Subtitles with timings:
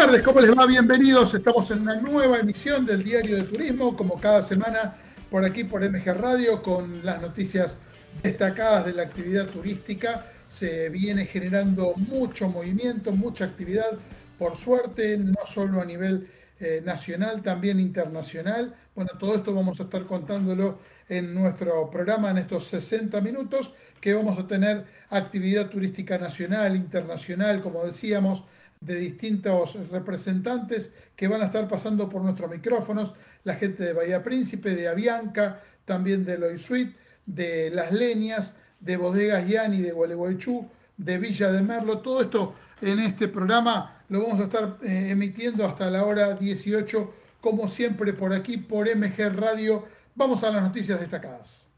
[0.00, 0.64] Tardes, ¿cómo les va?
[0.64, 1.34] Bienvenidos.
[1.34, 4.96] Estamos en una nueva emisión del Diario de Turismo, como cada semana
[5.30, 7.76] por aquí por MG Radio, con las noticias
[8.22, 10.24] destacadas de la actividad turística.
[10.46, 13.90] Se viene generando mucho movimiento, mucha actividad,
[14.38, 18.74] por suerte, no solo a nivel eh, nacional, también internacional.
[18.94, 20.78] Bueno, todo esto vamos a estar contándolo
[21.10, 27.60] en nuestro programa en estos 60 minutos, que vamos a tener actividad turística nacional, internacional,
[27.60, 28.44] como decíamos,
[28.80, 33.12] de distintos representantes que van a estar pasando por nuestros micrófonos,
[33.44, 38.96] la gente de Bahía Príncipe, de Avianca, también de Loy Suite, de Las Leñas, de
[38.96, 44.40] Bodegas Yani, de Gualeguaychú, de Villa de Merlo, todo esto en este programa lo vamos
[44.40, 49.84] a estar eh, emitiendo hasta la hora 18, como siempre por aquí, por MG Radio.
[50.14, 51.69] Vamos a las noticias destacadas.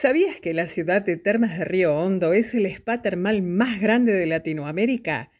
[0.00, 4.14] ¿Sabías que la ciudad de Termas de Río Hondo es el spa termal más grande
[4.14, 5.30] de Latinoamérica?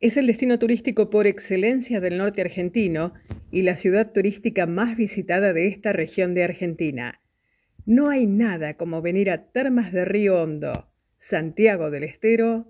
[0.00, 3.14] Es el destino turístico por excelencia del norte argentino
[3.52, 7.20] y la ciudad turística más visitada de esta región de Argentina.
[7.86, 10.88] No hay nada como venir a Termas de Río Hondo,
[11.20, 12.66] Santiago del Estero,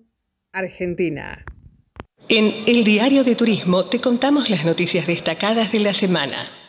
[0.53, 1.47] Argentina.
[2.29, 6.62] En el Diario de Turismo te contamos las noticias destacadas de la semana.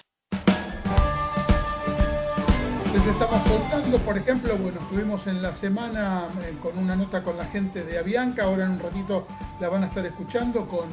[2.93, 7.37] Les estamos contando, por ejemplo, bueno, estuvimos en la semana eh, con una nota con
[7.37, 9.25] la gente de Avianca, ahora en un ratito
[9.59, 10.87] la van a estar escuchando con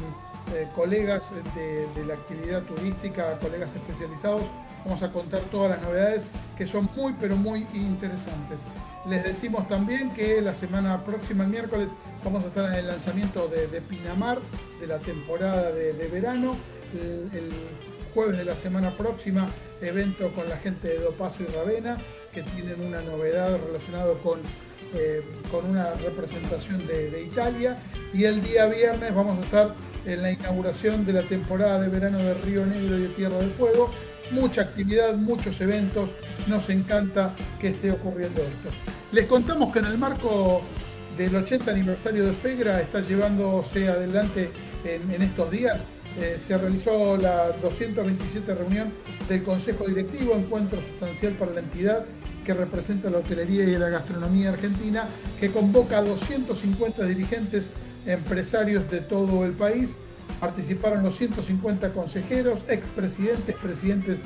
[0.54, 4.42] eh, colegas de, la actividad turística, colegas especializados.
[4.86, 6.26] Vamos a contar todas las novedades
[6.56, 8.60] que son muy, pero muy interesantes.
[9.06, 11.88] Les decimos también que la semana próxima, el miércoles,
[12.24, 14.38] vamos a estar en el lanzamiento de, Pinamar,
[14.80, 16.56] de la temporada de, verano.
[18.12, 19.48] Jueves de la semana próxima,
[19.80, 21.96] evento con la gente de Dopaso y Ravena,
[22.32, 24.40] que tienen una novedad relacionada con,
[24.94, 27.78] eh, con una representación de, Italia.
[28.12, 32.18] Y el día viernes vamos a estar en la inauguración de la temporada de verano
[32.18, 33.90] de Río Negro y de Tierra del Fuego.
[34.30, 36.10] Mucha actividad, muchos eventos,
[36.46, 38.70] nos encanta que esté ocurriendo esto.
[39.12, 40.62] Les contamos que en el marco
[41.18, 44.50] del 80 aniversario de FEGRA está llevándose adelante
[44.84, 45.84] en estos días
[46.18, 48.92] eh, se realizó la 227 reunión
[49.28, 52.04] del Consejo Directivo, encuentro sustancial para la entidad
[52.44, 55.04] que representa la hotelería y la gastronomía argentina,
[55.38, 57.70] que convoca a 250 dirigentes
[58.06, 59.94] empresarios de todo el país.
[60.40, 64.20] Participaron los 150 consejeros, expresidentes, presidentes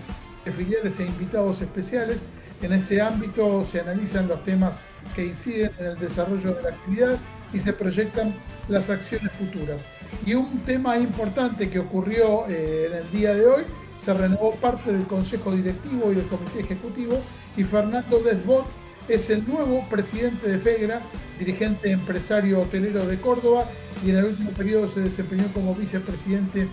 [0.44, 2.24] de filiales e invitados especiales.
[2.62, 4.80] En ese ámbito se analizan los temas
[5.14, 7.18] que inciden en el desarrollo de la actividad
[7.52, 8.34] y se proyectan
[8.68, 9.86] las acciones futuras.
[10.26, 13.62] Y un tema importante que ocurrió eh, en el día de hoy,
[13.96, 17.20] se renovó parte del Consejo Directivo y del Comité Ejecutivo
[17.56, 18.66] y Fernando Desbot
[19.08, 21.00] es el nuevo presidente de FEGRA,
[21.38, 23.66] dirigente empresario hotelero de Córdoba
[24.04, 26.68] y en el último periodo se desempeñó como vicepresidente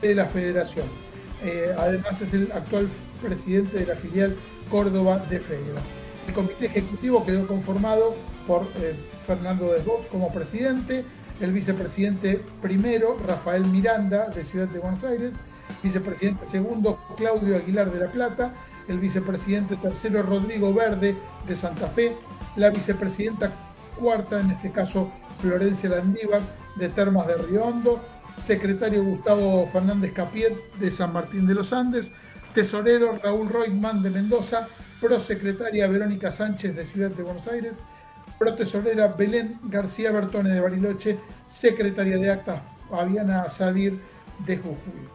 [0.00, 0.86] de la federación.
[1.44, 2.88] Eh, además es el actual
[3.22, 4.34] presidente de la filial
[4.70, 5.82] Córdoba de FEGRA.
[6.26, 8.94] El comité ejecutivo quedó conformado por eh,
[9.26, 11.04] Fernando Desbot como presidente,
[11.40, 15.32] el vicepresidente primero, Rafael Miranda, de Ciudad de Buenos Aires,
[15.82, 18.54] vicepresidente segundo, Claudio Aguilar de La Plata,
[18.88, 22.12] el vicepresidente tercero, Rodrigo Verde, de Santa Fe,
[22.56, 23.52] la vicepresidenta
[23.98, 25.10] cuarta, en este caso,
[25.40, 26.40] Florencia Landívar,
[26.76, 28.00] de Termas de Río Hondo,
[28.42, 32.12] secretario Gustavo Fernández Capiet, de San Martín de los Andes,
[32.54, 34.68] tesorero Raúl Reutemann, de Mendoza,
[35.00, 37.76] prosecretaria Verónica Sánchez, de Ciudad de Buenos Aires,
[38.38, 44.00] protesorera Belén García Bertone de Bariloche, secretaria de actas Fabiana Sadir
[44.44, 45.08] de Jujuy.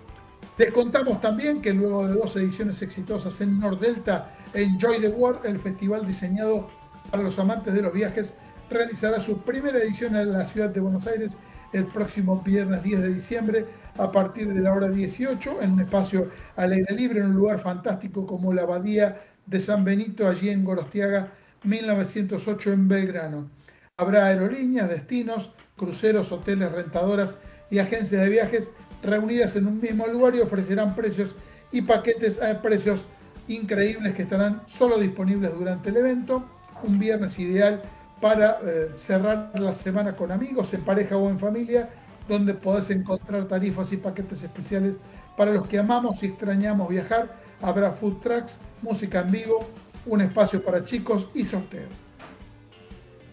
[0.58, 5.60] Les contamos también que luego de dos ediciones exitosas en Nordelta, Enjoy the World, el
[5.60, 6.68] festival diseñado
[7.10, 8.36] para los amantes de los viajes,
[8.70, 11.38] realizará su primera edición en la ciudad de Buenos Aires
[11.74, 13.66] el próximo viernes 10 de diciembre
[13.98, 17.60] a partir de la hora 18 en un espacio al aire libre en un lugar
[17.60, 21.32] fantástico como la Abadía de San Benito allí en Gorostiaga
[21.64, 23.50] 1908 en Belgrano.
[23.98, 27.36] Habrá aerolíneas, destinos, cruceros, hoteles, rentadoras
[27.70, 28.72] y agencias de viajes
[29.04, 31.36] reunidas en un mismo lugar y ofrecerán precios
[31.72, 33.06] y paquetes a precios
[33.48, 36.46] increíbles que estarán solo disponibles durante el evento.
[36.84, 37.82] Un viernes ideal
[38.20, 41.90] para eh, cerrar la semana con amigos, en pareja o en familia,
[42.28, 44.98] donde podés encontrar tarifas y paquetes especiales
[45.36, 47.36] para los que amamos y extrañamos viajar.
[47.62, 49.68] Habrá food trucks, música en vivo,
[50.06, 51.88] un espacio para chicos y sorteo.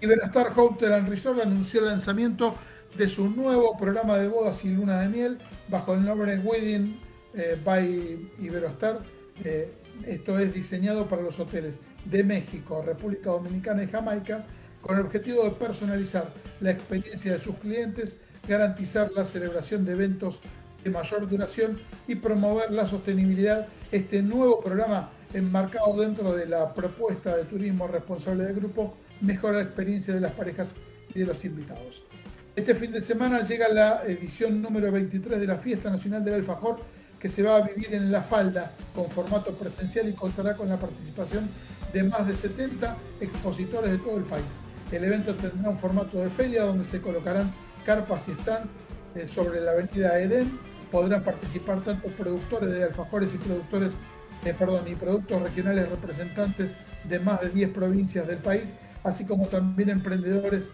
[0.01, 2.55] Iberostar Hotel and Resort anunció el lanzamiento
[2.97, 5.39] de su nuevo programa de bodas y luna de miel
[5.69, 7.01] bajo el nombre Wedding
[7.35, 9.01] eh, by Iberostar.
[9.45, 9.73] Eh,
[10.07, 14.47] esto es diseñado para los hoteles de México, República Dominicana y Jamaica
[14.81, 18.19] con el objetivo de personalizar la experiencia de sus clientes
[18.49, 20.41] garantizar la celebración de eventos
[20.83, 23.69] de mayor duración y promover la sostenibilidad.
[23.93, 29.63] Este nuevo programa enmarcado dentro de la propuesta de turismo responsable del grupo mejora la
[29.63, 30.75] experiencia de las parejas
[31.15, 32.05] y de los invitados.
[32.57, 36.81] Este fin de semana llega la edición número 23 de la Fiesta Nacional del Alfajor
[37.19, 40.77] que se va a vivir en La Falda con formato presencial y contará con la
[40.77, 41.49] participación
[41.93, 44.61] de más de 70 expositores de todo el país.
[44.91, 47.53] El evento tendrá un formato de feria donde se colocarán
[47.85, 48.73] carpas y stands
[49.15, 50.59] eh, sobre la avenida Edén.
[50.91, 53.99] Podrán participar tanto productores de alfajores y productores,
[54.49, 58.75] eh, perdón, y productos regionales representantes de más de 10 provincias del país,
[59.05, 60.69] así como también emprendedores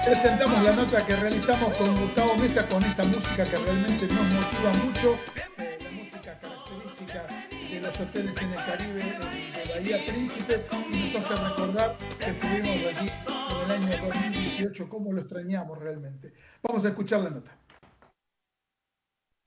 [0.06, 4.72] presentamos la nota que realizamos con Gustavo Mesa con esta música que realmente nos motiva
[4.84, 5.18] mucho,
[5.58, 10.60] eh, la música característica de los hoteles en el Caribe de Bahía Príncipe
[10.92, 13.10] y nos hace recordar que estuvimos allí
[13.64, 16.32] en el año 2018, cómo lo extrañamos realmente.
[16.62, 17.58] Vamos a escuchar la nota.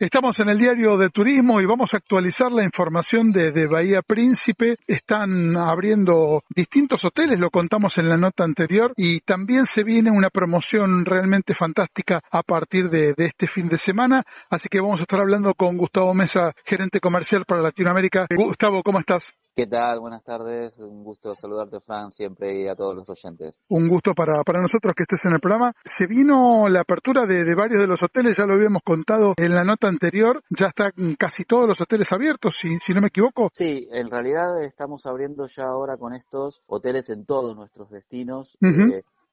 [0.01, 4.78] Estamos en el diario de turismo y vamos a actualizar la información de, Bahía Príncipe.
[4.88, 10.30] Están abriendo distintos hoteles, lo contamos en la nota anterior, y también se viene una
[10.30, 14.24] promoción realmente fantástica a partir de, de este fin de semana.
[14.50, 18.25] Así que vamos a estar hablando con Gustavo Mesa, gerente comercial para Latinoamérica.
[18.34, 19.34] Gustavo, ¿cómo estás?
[19.56, 20.00] ¿Qué tal?
[20.00, 20.80] Buenas tardes.
[20.80, 23.66] Un gusto saludarte, Fran, siempre y a todos los oyentes.
[23.69, 25.74] Un gusto para, para nosotros que estés en el programa.
[25.84, 29.63] Se vino la apertura de, varios de los hoteles, ya lo habíamos contado en la
[29.63, 30.42] nota anterior.
[30.50, 33.50] Ya están casi todos los hoteles abiertos, si, si no me equivoco.
[33.54, 38.57] Sí, en realidad estamos abriendo ya ahora con estos hoteles en todos nuestros destinos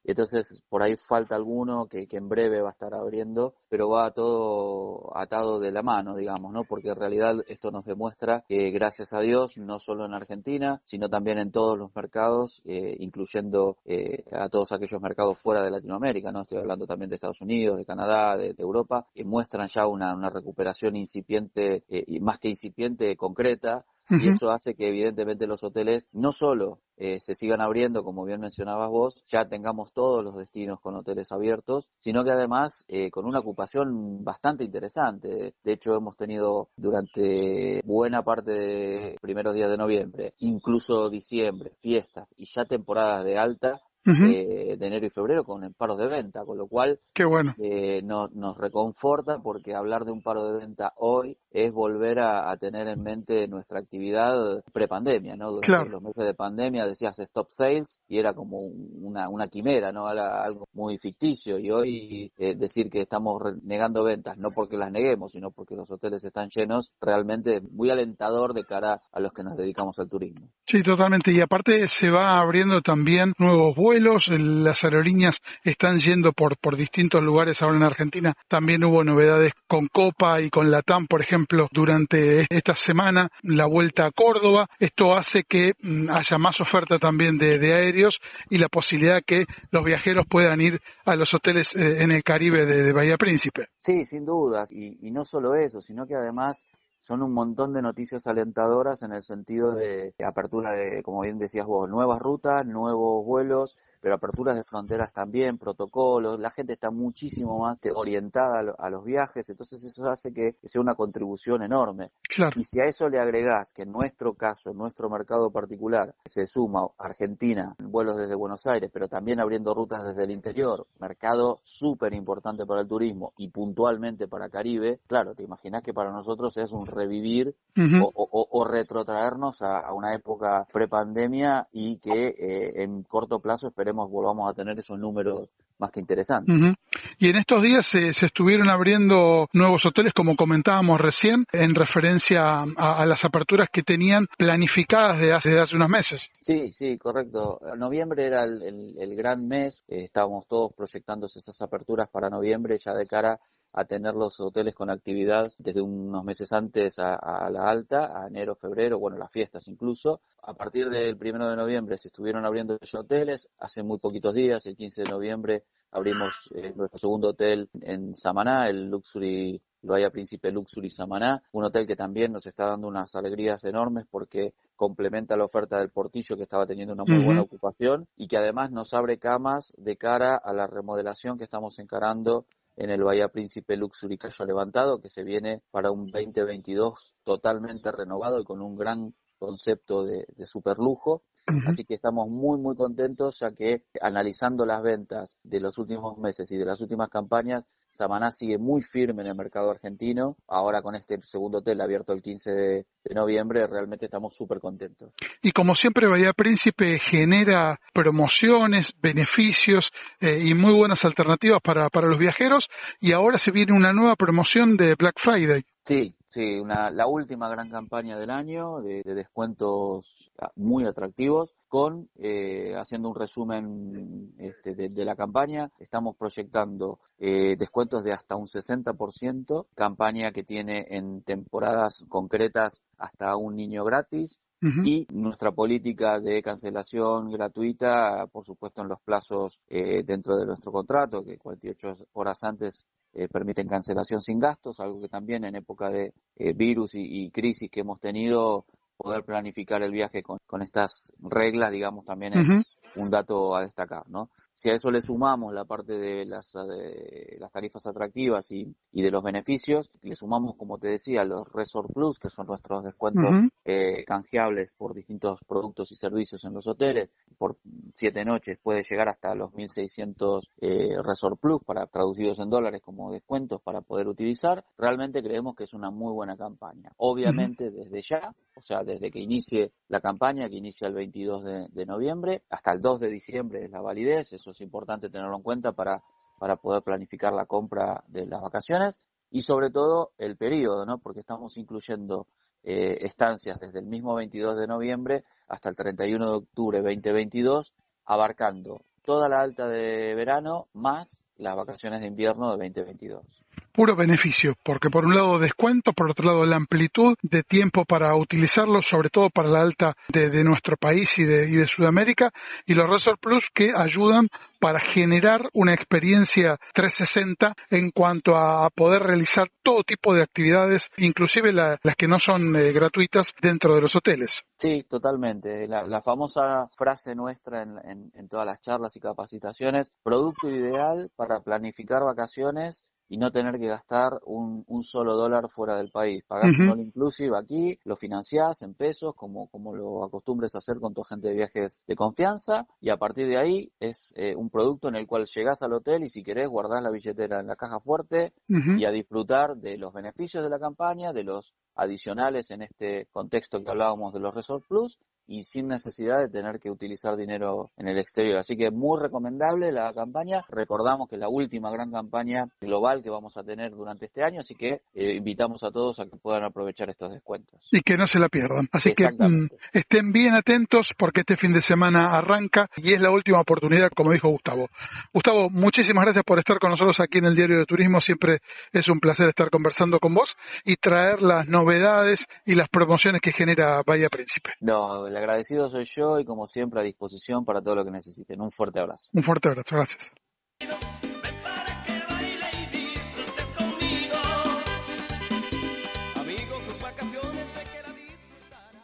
[0.06, 4.10] entonces por ahí falta alguno que, que, en breve va a estar abriendo, pero va
[4.12, 6.64] todo atado de la mano, digamos, ¿no?
[6.64, 11.08] Porque en realidad esto nos demuestra que gracias a Dios, no solo en Argentina, sino
[11.08, 16.32] también en todos los mercados, eh, incluyendo eh, a todos aquellos mercados fuera de Latinoamérica,
[16.32, 16.42] ¿no?
[16.42, 20.30] Estoy hablando también de Estados Unidos, de Canadá, de, Europa, que muestran ya una, una
[20.30, 26.10] recuperación incipiente, eh, y más que incipiente, concreta, y eso hace que evidentemente los hoteles
[26.12, 30.80] no solo eh, se sigan abriendo, como bien mencionabas vos, ya tengamos todos los destinos
[30.80, 35.54] con hoteles abiertos, sino que además eh, con una ocupación bastante interesante.
[35.62, 42.34] De hecho, hemos tenido durante buena parte de primeros días de noviembre, incluso diciembre, fiestas
[42.36, 43.80] y ya temporadas de alta,
[44.12, 47.54] de enero y febrero con paros de venta, con lo cual Qué bueno.
[47.58, 52.88] Eh, nos reconforta porque hablar de un paro de venta hoy es volver a, tener
[52.88, 55.52] en mente nuestra actividad prepandemia, ¿no?
[55.52, 60.10] Durante los meses de pandemia decías stop sales y era como una, una quimera, ¿no?
[60.10, 64.92] Era algo muy ficticio y hoy eh, decir que estamos negando ventas, no porque las
[64.92, 69.42] neguemos, sino porque los hoteles están llenos, realmente muy alentador de cara a los que
[69.42, 70.48] nos dedicamos al turismo.
[70.66, 71.32] Sí, totalmente.
[71.32, 77.22] Y aparte se va abriendo también nuevos vuelos, las aerolíneas están yendo por, por distintos
[77.22, 78.34] lugares ahora en Argentina.
[78.48, 84.06] También hubo novedades con Copa y con Latam, por ejemplo durante esta semana la vuelta
[84.06, 84.68] a Córdoba.
[84.78, 89.84] Esto hace que mm, haya más oferta también de, aéreos y la posibilidad que los
[89.84, 93.68] viajeros puedan ir a los hoteles eh, en el Caribe de, Bahía Príncipe.
[93.78, 94.70] Sí, sin dudas.
[94.72, 96.66] Y no solo eso, sino que además
[97.06, 101.64] son un montón de noticias alentadoras en el sentido de apertura de, como bien decías
[101.64, 107.58] vos, nuevas rutas, nuevos vuelos, pero aperturas de fronteras también, protocolos, la gente está muchísimo
[107.58, 112.12] más orientada a, los viajes, entonces eso hace que sea una contribución enorme.
[112.54, 116.46] Y si a eso le agregás que en nuestro caso, en nuestro mercado particular, se
[116.46, 122.14] suma Argentina, vuelos desde Buenos Aires, pero también abriendo rutas desde el interior, mercado súper
[122.14, 126.70] importante para el turismo y puntualmente para Caribe, claro, te imaginas que para nosotros es
[126.70, 133.95] un revivir o, retrotraernos a, una época prepandemia y que eh, en corto plazo esperemos
[134.10, 135.48] volvamos a tener esos números
[135.78, 136.74] más que interesantes.
[137.18, 143.06] Y en estos días se, estuvieron abriendo nuevos hoteles, como comentábamos recién, en referencia a,
[143.06, 146.30] las aperturas que tenían planificadas de hace, hace unos meses.
[146.40, 147.60] Sí, sí, correcto.
[147.76, 153.06] Noviembre era el, gran mes, eh, estábamos todos proyectándose esas aperturas para noviembre ya de
[153.06, 153.38] cara
[153.76, 158.56] a tener los hoteles con actividad desde unos meses antes a, la alta, a enero,
[158.56, 160.22] febrero, bueno, las fiestas incluso.
[160.42, 164.64] A partir del primero de noviembre se estuvieron abriendo los hoteles, hace muy poquitos días,
[164.64, 170.50] el 15 de noviembre, abrimos eh, nuestro segundo hotel en Samaná, el Luxury Bahía Príncipe
[170.50, 175.44] Luxury Samaná, un hotel que también nos está dando unas alegrías enormes porque complementa la
[175.44, 179.18] oferta del Portillo que estaba teniendo una muy buena ocupación y que además nos abre
[179.18, 184.44] camas de cara a la remodelación que estamos encarando en el Bahía Príncipe Luxury Cayo
[184.44, 190.26] Levantado, que se viene para un 2022 totalmente renovado y con un gran concepto de,
[190.36, 191.22] de super lujo.
[191.66, 196.50] Así que estamos muy, muy contentos, ya que analizando las ventas de los últimos meses
[196.50, 200.36] y de las últimas campañas, Samaná sigue muy firme en el mercado argentino.
[200.48, 205.14] Ahora con este segundo hotel abierto el 15 de, noviembre, realmente estamos súper contentos.
[205.40, 209.90] Y como siempre, Bahía Príncipe genera promociones, beneficios
[210.20, 212.68] eh, y muy buenas alternativas para, para los viajeros.
[213.00, 215.64] Y ahora se viene una nueva promoción de Black Friday.
[215.84, 222.74] Sí, Sí, una, la última gran campaña del año de, descuentos muy atractivos con, eh,
[222.76, 229.66] haciendo un resumen este, de, la campaña, estamos proyectando eh, descuentos de hasta un 60%,
[229.74, 237.30] campaña que tiene en temporadas concretas hasta un niño gratis, y nuestra política de cancelación
[237.30, 242.86] gratuita, por supuesto en los plazos eh, dentro de nuestro contrato, que 48 horas antes
[243.12, 247.70] eh, permiten cancelación sin gastos, algo que también en época de eh, virus y, crisis
[247.70, 248.64] que hemos tenido,
[248.96, 252.48] poder planificar el viaje con, estas reglas, digamos, también es
[252.96, 254.30] un dato a destacar, ¿no?
[254.54, 259.10] Si a eso le sumamos la parte de las, de las tarifas atractivas y, de
[259.10, 264.04] los beneficios, le sumamos, como te decía, los Resort Plus, que son nuestros descuentos eh,
[264.04, 267.58] canjeables por distintos productos y servicios en los hoteles, por
[267.94, 273.12] siete noches puede llegar hasta los 1.600 eh, Resort Plus, para traducidos en dólares como
[273.12, 276.92] descuentos para poder utilizar, realmente creemos que es una muy buena campaña.
[276.96, 281.86] Obviamente desde ya, o sea, desde que inicie la campaña, que inicia el 22 de,
[281.86, 285.72] noviembre, hasta el 2 de diciembre es la validez, eso es importante tenerlo en cuenta
[285.72, 286.04] para,
[286.38, 290.98] para poder planificar la compra de las vacaciones y sobre todo el periodo, ¿no?
[290.98, 292.28] Porque estamos incluyendo
[292.62, 297.72] eh, estancias desde el mismo 22 de noviembre hasta el 31 de octubre 2022,
[298.04, 303.44] abarcando toda la alta de verano más las vacaciones de invierno de 2022
[303.76, 308.16] puro beneficio, porque por un lado descuento, por otro lado la amplitud de tiempo para
[308.16, 312.32] utilizarlo, sobre todo para la alta de, nuestro país y de, y de Sudamérica,
[312.64, 314.28] y los Resort Plus que ayudan
[314.58, 321.52] para generar una experiencia 360 en cuanto a poder realizar todo tipo de actividades, inclusive
[321.52, 324.42] las que no son eh, gratuitas dentro de los hoteles.
[324.56, 325.68] Sí, totalmente.
[325.68, 332.02] La, famosa frase nuestra en, en todas las charlas y capacitaciones, producto ideal para planificar
[332.04, 336.24] vacaciones y no tener que gastar un, un solo dólar fuera del país.
[336.26, 340.78] Pagás un all inclusive aquí, lo financiás en pesos, como, como lo acostumbres a hacer
[340.80, 344.50] con tu agente de viajes de confianza, y a partir de ahí es eh, un
[344.50, 347.56] producto en el cual llegás al hotel y si querés guardás la billetera en la
[347.56, 352.62] caja fuerte y a disfrutar de los beneficios de la campaña, de los adicionales en
[352.62, 357.16] este contexto que hablábamos de los Resort Plus y sin necesidad de tener que utilizar
[357.16, 358.38] dinero en el exterior.
[358.38, 360.44] Así que muy recomendable la campaña.
[360.48, 364.40] Recordamos que es la última gran campaña global que vamos a tener durante este año,
[364.40, 367.68] así que eh, invitamos a todos a que puedan aprovechar estos descuentos.
[367.70, 368.68] Y que no se la pierdan.
[368.72, 373.10] Así que mm, estén bien atentos porque este fin de semana arranca y es la
[373.10, 374.68] última oportunidad, como dijo Gustavo.
[375.12, 378.00] Gustavo, muchísimas gracias por estar con nosotros aquí en el Diario de Turismo.
[378.00, 378.40] Siempre
[378.72, 383.32] es un placer estar conversando con vos y traer las novedades y las promociones que
[383.32, 384.50] genera Bahía Príncipe.
[384.60, 388.40] No, el agradecido soy yo y como siempre a disposición para todo lo que necesiten.
[388.40, 389.10] Un fuerte abrazo.
[389.12, 390.10] Un fuerte abrazo, gracias.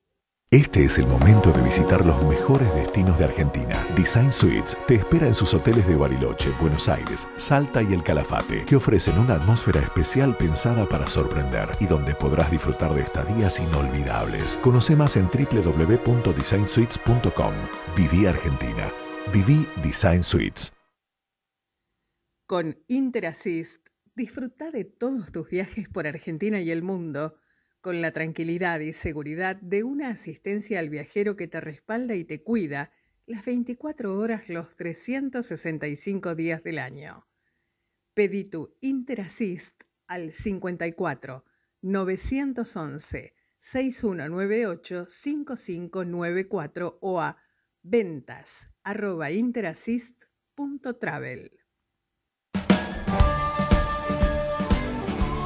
[0.53, 3.87] Este es el momento de visitar los mejores destinos de Argentina.
[3.95, 8.65] Design Suites te espera en sus hoteles de Bariloche, Buenos Aires, Salta y El Calafate,
[8.65, 14.57] que ofrecen una atmósfera especial pensada para sorprender y donde podrás disfrutar de estadías inolvidables.
[14.57, 17.53] Conoce más en www.designsuites.com.
[17.95, 18.91] Viví Argentina.
[19.31, 20.73] Viví Design Suites.
[22.45, 27.37] Con Interassist, disfruta de todos tus viajes por Argentina y el mundo
[27.81, 32.43] con la tranquilidad y seguridad de una asistencia al viajero que te respalda y te
[32.43, 32.91] cuida
[33.25, 37.27] las 24 horas los 365 días del año.
[38.13, 41.43] Pedí tu Interassist al 54
[41.81, 47.37] 911 6198 5594 o a
[47.81, 49.29] ventas arroba.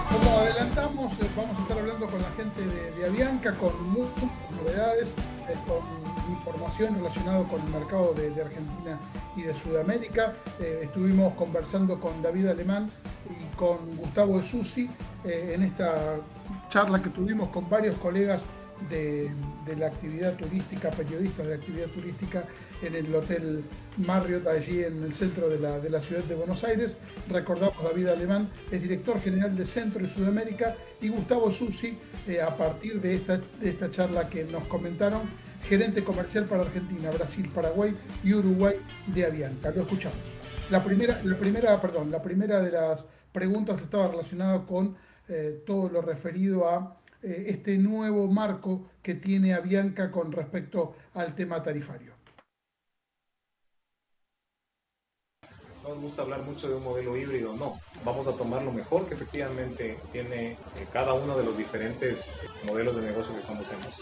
[0.10, 1.78] Como adelantamos, eh, vamos a estar
[2.08, 4.30] con la gente de, Avianca, con muchas
[4.62, 5.14] novedades,
[5.50, 5.80] eh, con
[6.32, 9.00] información relacionada con el mercado de, Argentina
[9.36, 10.34] y de Sudamérica.
[10.60, 12.90] Eh, estuvimos conversando con David Alemán
[13.30, 14.90] y con Gustavo de Susi
[15.24, 16.18] en esta
[16.70, 18.46] charla que tuvimos con varios colegas
[18.90, 19.32] de,
[19.78, 22.44] la actividad turística, periodistas de actividad turística
[22.86, 23.64] en el Hotel
[23.98, 26.98] Marriott, allí en el centro de la, ciudad de Buenos Aires.
[27.30, 32.56] Recordamos, David Alemán es director general de Centro y Sudamérica y Gustavo Susi, eh, a
[32.56, 35.22] partir de esta, charla que nos comentaron,
[35.68, 38.76] gerente comercial para Argentina, Brasil, Paraguay y Uruguay
[39.08, 39.72] de Avianca.
[39.72, 40.18] Lo escuchamos.
[40.70, 44.96] La primera, la primera, perdón, la primera de las preguntas estaba relacionada con
[45.28, 51.34] eh, todo lo referido a eh, este nuevo marco que tiene Avianca con respecto al
[51.36, 52.15] tema tarifario.
[55.88, 57.80] Nos gusta hablar mucho de un modelo híbrido, no.
[58.04, 60.58] Vamos a tomar lo mejor que efectivamente tiene eh,
[60.92, 63.96] cada uno de los diferentes modelos de negocio que conocemos.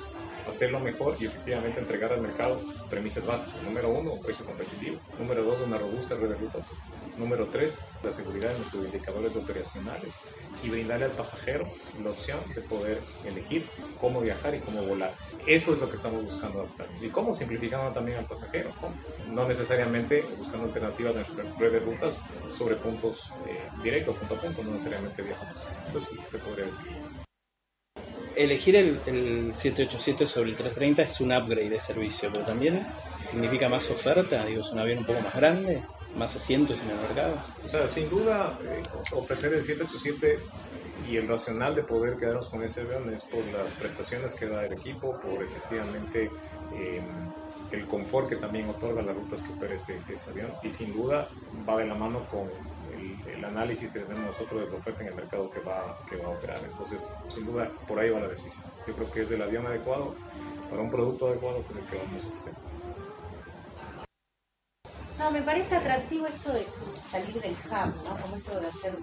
[0.48, 3.62] Hacerlo mejor y efectivamente entregar al mercado premisas básicas.
[3.63, 5.00] Número uno, precio competitivo.
[5.19, 6.72] Número dos, una robusta red de rutas.
[7.17, 10.15] Número tres, la seguridad de nuestros indicadores operacionales
[10.63, 11.69] y brindarle al pasajero
[12.04, 13.67] la opción de poder elegir
[14.02, 15.13] cómo viajar y cómo volar.
[15.45, 16.88] Eso es lo que estamos buscando adaptar.
[17.02, 17.34] ¿Y cómo?
[17.34, 18.71] Simplificando también al pasajero.
[19.30, 22.21] No necesariamente buscando alternativas de de rutas
[22.52, 25.67] sobre puntos eh, directos, punto a punto, no necesariamente viajamos.
[25.89, 26.82] Eso sí, te podría decir.
[28.36, 32.88] Elegir el, el 787 sobre el 330 es un upgrade de servicio, pero también
[33.23, 35.84] significa más oferta, digo, es un avión un poco más grande,
[36.17, 37.36] más asientos en el mercado.
[37.63, 38.82] O sea, sin duda, eh,
[39.13, 40.39] ofrecer el 787
[41.10, 44.65] y el racional de poder quedarnos con ese avión es por las prestaciones que da
[44.65, 46.30] el equipo, por efectivamente
[46.73, 47.04] em,
[47.71, 51.28] el confort que también otorga las rutas que ofrece ese avión y sin duda
[51.67, 52.49] va de la mano con
[53.28, 56.28] el, análisis que tenemos nosotros de la oferta en el mercado que va, que va
[56.28, 56.60] a operar.
[56.63, 58.63] Entonces, sin duda, por ahí va la decisión.
[58.88, 60.15] Yo creo que es el avión adecuado
[60.69, 62.72] para un producto adecuado que es el que vamos a ofrecer.
[65.19, 66.65] No, me parece atractivo esto de
[67.10, 68.21] salir del hub, ¿no?
[68.21, 68.97] Como esto de hacer,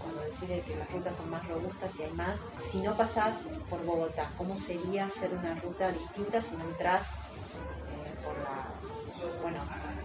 [0.00, 2.38] cuando decide que las rutas son más robustas y hay más.
[2.70, 3.36] Si no pasás
[3.68, 9.58] por Bogotá, ¿cómo sería hacer una ruta distinta si no entras eh, por la, bueno,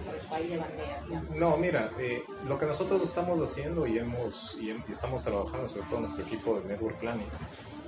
[0.05, 1.23] por el país de bandera?
[1.35, 5.99] No, mira, eh, lo que nosotros estamos haciendo y hemos y, estamos trabajando, sobre todo
[6.01, 7.27] nuestro equipo de Network Planning,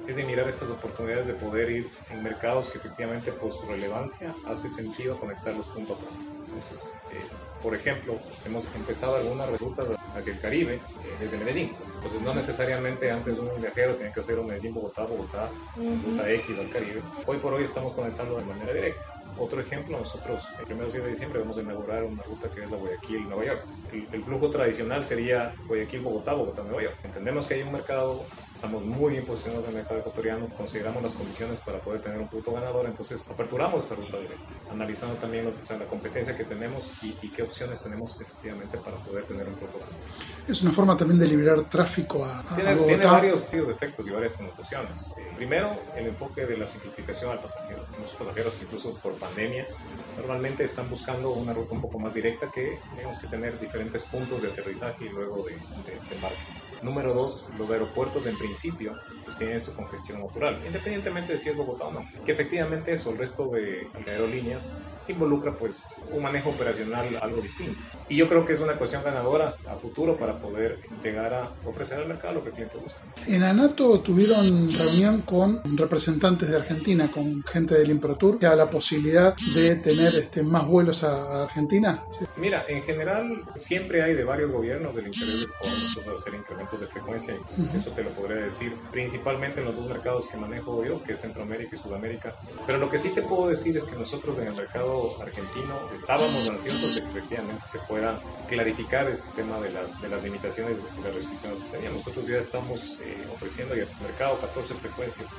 [0.08, 4.36] es de mirar estas oportunidades de poder ir en mercados que efectivamente por su relevancia
[4.46, 6.34] hace sentido conectarlos punto a punto.
[6.46, 7.22] Entonces, eh,
[7.64, 10.80] por ejemplo, hemos empezado algunas rutas hacia el Caribe eh,
[11.20, 11.72] desde Medellín.
[11.96, 16.60] Entonces, no necesariamente antes un viajero tenía que hacer un Medellín, Bogotá, Bogotá, ruta X
[16.60, 17.02] al Caribe.
[17.26, 19.22] Hoy por hoy estamos conectando de manera directa.
[19.38, 22.78] Otro ejemplo, nosotros el primero de diciembre vamos a inaugurar una ruta que es la
[22.78, 23.66] Guayaquil-Nueva York.
[23.92, 26.98] El, el, flujo tradicional sería Guayaquil-Bogotá, Bogotá-Nueva York.
[27.04, 28.24] Entendemos que hay un mercado
[28.64, 32.30] estamos muy bien posicionados en el mercado ecuatoriano, consideramos las condiciones para poder tener un
[32.30, 37.28] punto ganador, entonces aperturamos esa ruta directa, analizando también la competencia que tenemos y, y,
[37.28, 40.00] qué opciones tenemos efectivamente para poder tener un punto ganador.
[40.48, 42.76] Es una forma también de liberar tráfico a, a tiene.
[42.76, 45.14] Tiene varios efectos y varias connotaciones.
[45.18, 47.86] Eh, primero, el enfoque de la simplificación al pasajero.
[48.00, 49.68] Muchos pasajeros, incluso por pandemia,
[50.16, 54.42] normalmente están buscando una ruta un poco más directa que tenemos que tener diferentes puntos
[54.42, 56.73] de aterrizaje y luego de, de, de embarque.
[56.84, 61.56] Número dos, los aeropuertos en principio pues tienen su congestión natural, independientemente de si es
[61.56, 62.06] Bogotá o no.
[62.26, 64.74] Que efectivamente eso, el resto de, aerolíneas
[65.08, 67.80] involucra pues un manejo operacional algo distinto.
[68.08, 72.00] Y yo creo que es una cuestión ganadora a futuro para poder llegar a ofrecer
[72.00, 73.00] al mercado lo que el cliente busca.
[73.28, 78.70] En ANATO tuvieron reunión con representantes de Argentina, con gente del Improtour, que a la
[78.70, 82.04] posibilidad de tener este, más vuelos a Argentina.
[82.18, 82.26] ¿Sí?
[82.38, 86.88] Mira, en general siempre hay de varios gobiernos el interés de nosotros hacer incrementos de
[86.88, 91.04] frecuencia y eso te lo podré decir principalmente en los dos mercados que manejo yo,
[91.04, 92.36] que es Centroamérica y Sudamérica.
[92.66, 96.50] Pero lo que sí te puedo decir es que nosotros en el mercado argentino estábamos
[96.50, 101.04] ansiosos de que efectivamente se pueda clarificar este tema de las, de las limitaciones y
[101.04, 102.00] las restricciones que teníamos.
[102.00, 105.30] Nosotros ya estamos eh, ofreciendo al mercado 14 frecuencias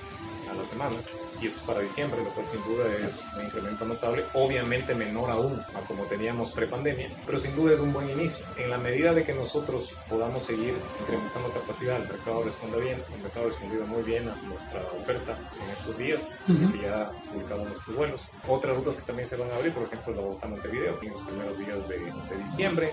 [0.55, 0.97] a la semana
[1.41, 5.31] y eso es para diciembre, lo cual sin duda es un incremento notable, obviamente menor
[5.31, 8.47] aún a como teníamos pre-pandemia, pero sin duda es un buen inicio.
[8.57, 13.23] En la medida de que nosotros podamos seguir incrementando capacidad, el mercado responda bien, el
[13.23, 16.73] mercado ha respondido muy bien a nuestra oferta en estos días, uh -huh.
[16.73, 18.25] que ya publicamos nuestros vuelos.
[18.49, 21.59] Otras rutas que también se van a abrir, por ejemplo, la Bogotá-Montevideo, en los primeros
[21.59, 22.93] días de, de, diciembre,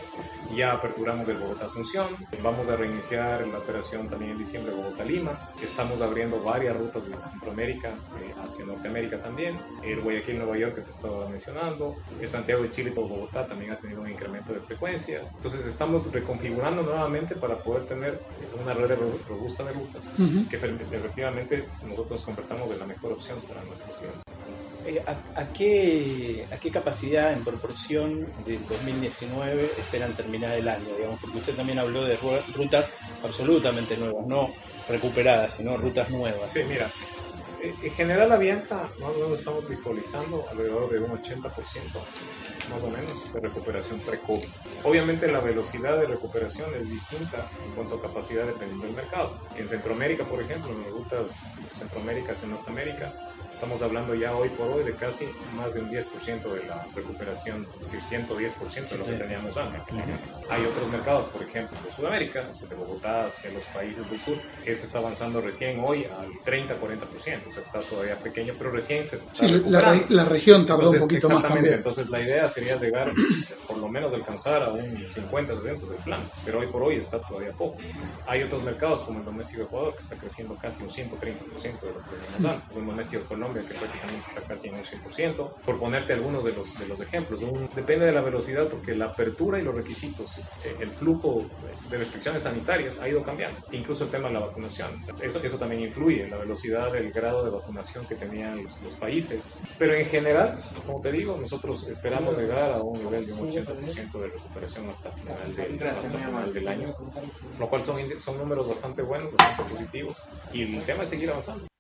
[0.56, 6.42] ya aperturamos el Bogotá-Asunción, vamos a reiniciar la operación también en diciembre Bogotá-Lima, estamos abriendo
[6.42, 11.98] varias rutas desde Centroamérica eh, hacia Norteamérica también, el Guayaquil-Nueva York que te estaba mencionando,
[12.20, 16.12] el Santiago de Chile por Bogotá también ha tenido un incremento de frecuencias, entonces estamos
[16.12, 18.22] reconfigurando nuevamente para poder tener
[18.62, 20.50] una red robusta de rutas uh -huh.
[20.50, 24.22] que efectivamente nosotros convertamos en la mejor opción para nuestros clientes.
[24.86, 30.88] Eh, ¿a, a, qué, ¿A qué capacidad en proporción del 2019 esperan terminar el año?
[30.98, 31.20] Digamos?
[31.22, 32.18] Porque usted también habló de
[32.56, 34.50] rutas absolutamente nuevas, no
[34.90, 36.52] recuperadas, sino rutas nuevas.
[36.52, 36.90] Sí, mira,
[37.64, 41.42] en general Avianca más o menos estamos visualizando alrededor de un 80%
[42.70, 44.48] más o menos de recuperación pre-COVID.
[44.84, 49.40] Obviamente la velocidad de recuperación es distinta en cuanto a capacidad dependiendo del mercado.
[49.56, 53.14] En Centroamérica, por ejemplo, en las rutas Centroamérica hacia Norteamérica,
[53.62, 57.68] estamos hablando ya hoy por hoy de casi más de un 10% de la recuperación,
[57.80, 59.84] es decir, 110% de lo que teníamos antes.
[60.50, 64.74] Hay otros mercados, por ejemplo, de Sudamérica, de Bogotá hacia los países del sur, que
[64.74, 69.18] se está avanzando recién hoy al 30-40%, o sea, está todavía pequeño, pero recién se
[69.18, 71.76] está Sí, la, la, región tardó entonces, un poquito más también.
[71.76, 73.12] Entonces la idea sería llegar,
[73.68, 77.52] por lo menos alcanzar a un 50% del plan, pero hoy por hoy está todavía
[77.52, 77.78] poco.
[78.26, 82.02] Hay otros mercados como el doméstico Ecuador, que está creciendo casi un 130% de lo
[82.02, 86.14] que teníamos antes, el doméstico Colombia que prácticamente está casi en un 100%, por ponerte
[86.14, 87.42] algunos de los, de los ejemplos.
[87.42, 91.46] Un, depende de la velocidad porque la apertura y los requisitos, eh, el flujo
[91.90, 94.92] de restricciones sanitarias ha ido cambiando, incluso el tema de la vacunación.
[95.22, 99.46] Eso, eso también influye, la velocidad, el grado de vacunación que tenían los, los, países.
[99.80, 104.12] Pero en general, como te digo, nosotros esperamos llegar a un nivel de un 80%
[104.12, 106.96] de recuperación hasta final, del, hasta final del año,
[107.60, 110.22] lo cual son, son números bastante buenos, bastante positivos,
[110.54, 111.71] y el tema es seguir avanzando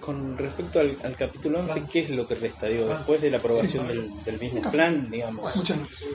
[0.00, 2.66] con respecto al, al, capítulo 11, ¿qué es lo que resta?
[2.66, 5.62] Digo, después de la aprobación del, del business plan, digamos,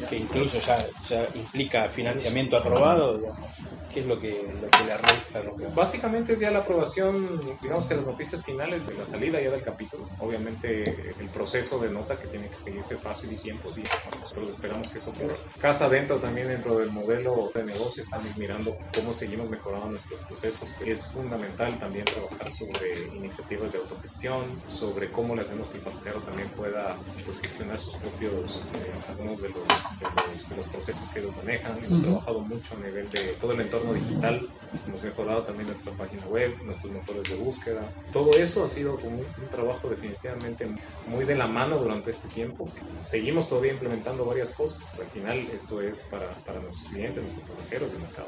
[0.10, 3.50] que incluso ya, ya implica financiamiento aprobado, digamos,
[3.92, 4.30] ¿qué es lo que,
[4.62, 5.44] lo que le resta?
[5.44, 5.66] Lo que...
[5.68, 9.62] Básicamente es ya la aprobación, digamos que las noticias finales de la salida ya del
[9.62, 10.08] capítulo.
[10.20, 10.84] Obviamente
[11.20, 13.84] el proceso de nota que tiene que seguirse fases y tiempos y
[14.20, 15.34] nosotros esperamos que eso ocurra.
[15.60, 20.70] Casa adentro también dentro del modelo de negocio estamos mirando cómo seguimos mejorando nuestros procesos.
[20.86, 26.22] Es fundamental también trabajar sobre iniciativas de autogestión, sobre cómo le hacemos que el pasajero
[26.22, 31.10] también pueda pues, gestionar sus propios, eh, algunos de los, de, los, de los, procesos
[31.10, 31.78] que ellos manejan.
[31.78, 32.04] Hemos uh -huh.
[32.04, 34.48] trabajado mucho a nivel de todo el entorno digital,
[34.88, 37.82] hemos mejorado también nuestra página web, nuestros motores de búsqueda.
[38.12, 40.68] Todo eso ha sido un, un trabajo definitivamente
[41.08, 42.70] muy de la mano durante este tiempo.
[43.02, 45.00] Seguimos todavía implementando varias cosas.
[45.00, 48.28] Al final esto es para, para nuestros clientes, nuestros pasajeros del mercado.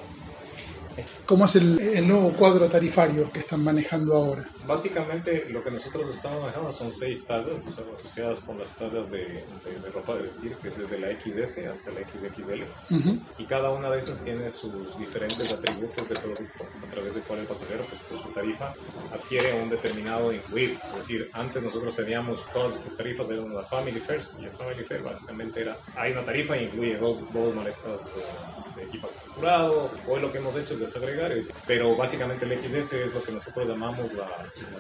[1.26, 4.50] ¿Cómo es el, el, nuevo cuadro tarifario que están manejando ahora?
[4.68, 9.10] Básicamente lo que nosotros estamos manejando son seis tallas, o sea, asociadas con las tallas
[9.10, 12.64] de, de, de, ropa de vestir, que es desde la XS hasta la XXL.
[12.90, 13.20] Uh -huh.
[13.38, 17.40] Y cada una de esas tiene sus diferentes atributos de producto, a través del cual
[17.40, 18.74] el pasajero, pues por su tarifa,
[19.14, 20.78] adquiere un determinado incluir.
[20.92, 24.84] Es decir, antes nosotros teníamos todas estas tarifas de la Family First, y el Family
[24.84, 29.92] Fair básicamente era, hay una tarifa y incluye dos, dos maletas uh, de equipo configurado.
[30.08, 31.34] Hoy lo que hemos hecho es puedes agregar.
[31.68, 34.28] Pero básicamente el XS es lo que nosotros llamamos la,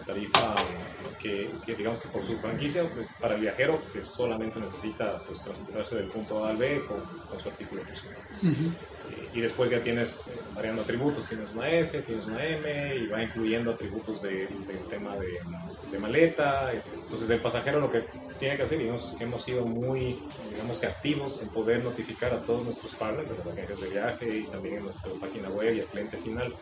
[0.05, 0.55] tarifa
[1.19, 5.95] que, digamos que por su franquicia, pues para el viajero que solamente necesita pues, transportarse
[5.95, 7.01] del punto A al B con,
[7.39, 8.17] su artículo personal
[9.33, 13.23] y después ya tienes eh, variando atributos, tienes una S, tienes una M y va
[13.23, 14.47] incluyendo atributos del
[14.89, 15.39] tema de,
[15.91, 16.71] de, maleta.
[16.73, 18.03] Entonces el pasajero lo que
[18.39, 20.21] tiene que hacer, que hemos sido muy,
[20.51, 24.37] digamos que activos en poder notificar a todos nuestros partners, a las agencias de viaje
[24.37, 26.53] y también en nuestra página web y al cliente final,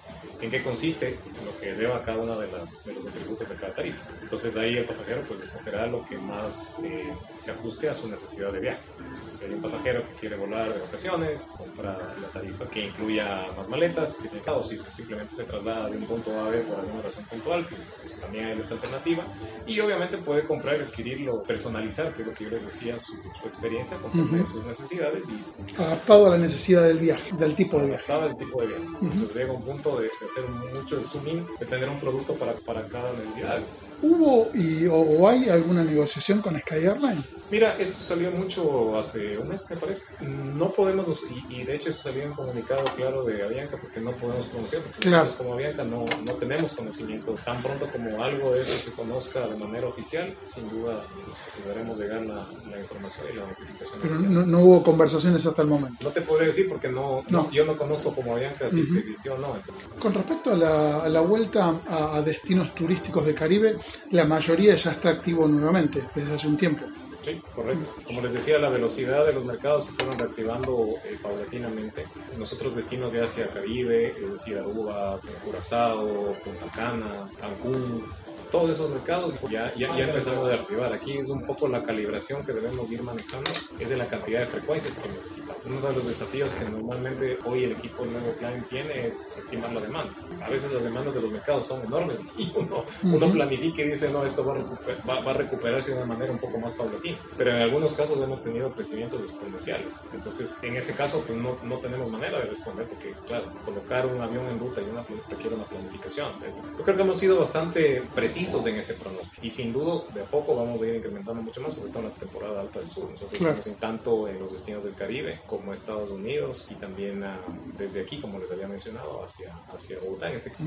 [0.42, 3.74] en qué consiste lo que deba cada uno de, las, de los atributos de cada
[3.74, 4.06] tarifa.
[4.22, 8.52] Entonces ahí el pasajero pues escogerá lo que más eh, se ajuste a su necesidad
[8.52, 8.84] de viaje.
[9.00, 13.48] Entonces si hay un pasajero que quiere volar de vacaciones, compra la tarifa que incluya
[13.58, 17.02] más maletas, o si simplemente se traslada de un punto A a B por alguna
[17.02, 19.26] razón puntual, pues, pues, también hay esa alternativa.
[19.66, 23.16] Y obviamente puede comprar y adquirirlo, personalizar, que es lo que yo les decía, su,
[23.46, 25.24] experiencia, conforme sus necesidades.
[25.28, 28.12] y Adaptado a la necesidad del viaje, del tipo de viaje.
[28.12, 28.84] Adaptado al tipo de viaje.
[29.02, 32.54] Entonces llega un punto de, hacer mucho el zoom in, de tener un producto para,
[32.54, 33.62] para cada necesidad.
[34.02, 37.26] ¿Hubo y, o, hay alguna negociación con Sky Airlines?
[37.52, 40.04] Mira, eso salió mucho hace un mes, me parece.
[40.22, 41.08] No podemos,
[41.50, 44.82] y, de hecho eso salió en comunicado claro de Avianca porque no podemos conocer.
[45.00, 45.30] Claro.
[45.38, 47.34] como Avianca no, no tenemos conocimiento.
[47.44, 52.22] Tan pronto como algo de eso se conozca de manera oficial, sin duda pues, llegar
[52.22, 54.00] la, la, información y la notificación.
[54.02, 55.98] Pero no, no, hubo conversaciones hasta el momento.
[56.04, 57.50] No te podré decir porque no, no.
[57.52, 59.58] yo no conozco como Avianca si es que existió o no.
[60.00, 63.78] Con respecto a la, a la vuelta a, a destinos turísticos de Caribe,
[64.12, 66.86] la mayoría ya está activo nuevamente desde hace un tiempo.
[67.24, 67.96] Sí, correcto.
[68.06, 72.06] Como les decía, la velocidad de los mercados se fueron reactivando eh, paulatinamente.
[72.38, 78.06] Nosotros destinos de Asia Caribe, es decir, Aruba, Curazao, Punta Cana, Cancún,
[78.52, 80.94] todos esos mercados ya, ya, ya empezamos a activar.
[80.94, 84.46] Aquí es un poco la calibración que debemos ir manejando, es de la cantidad de
[84.48, 85.62] frecuencias que necesitamos.
[85.66, 89.72] Uno de los desafíos que normalmente hoy el equipo de nuevo plan tiene es estimar
[89.72, 90.14] la demanda.
[90.44, 94.10] A veces las demandas de los mercados son enormes y uno, uno planifica y dice,
[94.10, 97.18] no, esto va a, va, a, recuperarse de una manera un poco más paulatina.
[97.38, 99.94] Pero en algunos casos hemos tenido crecimientos exponenciales.
[100.14, 104.22] Entonces, en ese caso, pues no, no tenemos manera de responder porque, claro, colocar un
[104.22, 106.32] avión en ruta y una, requiere una planificación.
[106.78, 109.46] Yo creo que hemos sido bastante precisos en ese pronóstico.
[109.46, 112.10] Y sin duda, de a poco vamos a ir incrementando mucho más, sobre todo en
[112.10, 113.10] la temporada alta del sur.
[113.12, 117.40] Nosotros estamos tanto en los destinos del Caribe como Estados Unidos y también ah,
[117.78, 120.64] desde aquí, como les había mencionado, hacia, hacia Bogotá en este caso.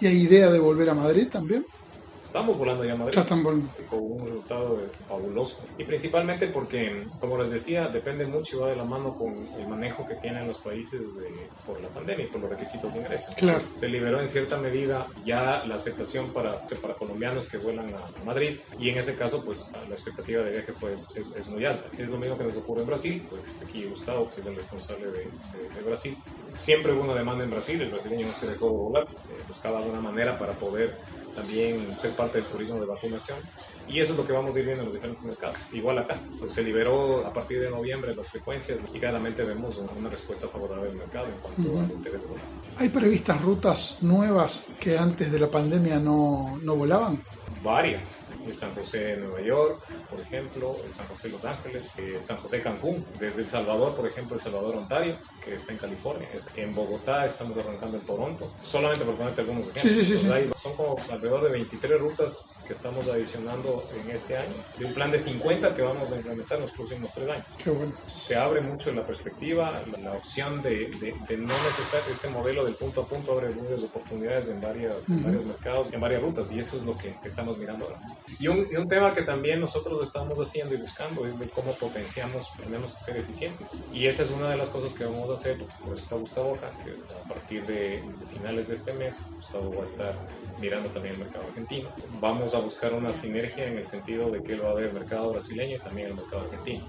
[0.00, 1.66] ¿Y hay idea de volver a Madrid también?
[2.34, 3.14] Estamos volando ya a Madrid.
[3.14, 3.70] Ya están volando.
[3.88, 5.58] Con un resultado fabuloso.
[5.78, 9.68] Y principalmente porque, como les decía, depende mucho y va de la mano con el
[9.68, 11.28] manejo que tienen los países de,
[11.64, 13.32] por la pandemia y por los requisitos de ingreso.
[13.36, 13.60] Claro.
[13.74, 18.56] se liberó en cierta medida ya la aceptación para, para colombianos que vuelan a, Madrid
[18.80, 21.84] y en ese caso, pues la expectativa de viaje pues, es, es, muy alta.
[21.96, 25.06] Es lo mismo que nos ocurre en Brasil, pues aquí Gustavo, que es el responsable
[25.06, 26.16] de, de, Brasil.
[26.56, 30.00] Siempre hubo una demanda en Brasil, el brasileño no se dejó volar, eh, buscaba alguna
[30.00, 30.96] manera para poder
[31.34, 33.38] también ser parte del turismo de vacunación.
[33.88, 35.58] Y eso es lo que vamos a ir viendo en los diferentes mercados.
[35.72, 40.08] Igual acá, pues se liberó a partir de noviembre las frecuencias y claramente vemos una
[40.08, 42.44] respuesta favorable del mercado en cuanto al interés de volar.
[42.78, 47.22] ¿Hay previstas rutas nuevas que antes de la pandemia no, no volaban?
[47.62, 49.80] Varias el San José Nueva York,
[50.10, 54.06] por ejemplo, el San José Los Ángeles, el San José Cancún, desde El Salvador, por
[54.06, 56.28] ejemplo, El Salvador Ontario, que está en California.
[56.56, 59.94] En Bogotá estamos arrancando en Toronto, solamente por ponerte algunos ejemplos.
[59.94, 64.54] Sí, sí, sí, son como alrededor de 23 rutas que estamos adicionando en este año,
[64.78, 67.46] de un plan de 50 que vamos a implementar en los próximos tres años.
[67.62, 67.92] Qué bueno.
[68.18, 70.90] Se abre mucho la perspectiva, la, opción de,
[71.28, 75.22] de, no necesitar este modelo del punto a punto abre muchas oportunidades en, varias, en
[75.22, 78.00] varios mercados, en varias rutas, y eso es lo que estamos mirando ahora.
[78.38, 81.72] Y un, y un, tema que también nosotros estamos haciendo y buscando es de cómo
[81.72, 83.66] potenciamos, tenemos que ser eficientes.
[83.92, 86.54] Y esa es una de las cosas que vamos a hacer, por eso está Gustavo
[86.54, 90.14] acá, que a partir de finales de este mes, Gustavo va a estar
[90.60, 91.88] mirando también el mercado argentino.
[92.20, 94.92] Vamos a buscar una sinergia en el sentido de que él va a ver el
[94.92, 96.84] mercado brasileño y también el mercado argentino.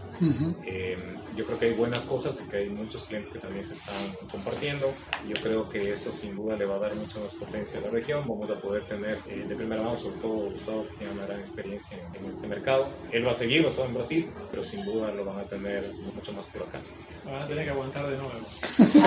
[0.65, 0.97] Eh,
[1.35, 3.95] yo creo que hay buenas cosas porque hay muchos clientes que también se están
[4.31, 4.93] compartiendo.
[5.27, 7.89] Yo creo que eso sin duda le va a dar mucha más potencia a la
[7.89, 8.27] región.
[8.27, 11.39] Vamos a poder tener eh, de primera mano, sobre todo Gustavo, que tiene una gran
[11.39, 12.89] experiencia en, este mercado.
[13.11, 16.33] Él va a seguir basado en Brasil, pero sin duda lo van a tener mucho
[16.33, 16.81] más por acá.
[17.23, 18.33] Van a tener que aguantar de nuevo.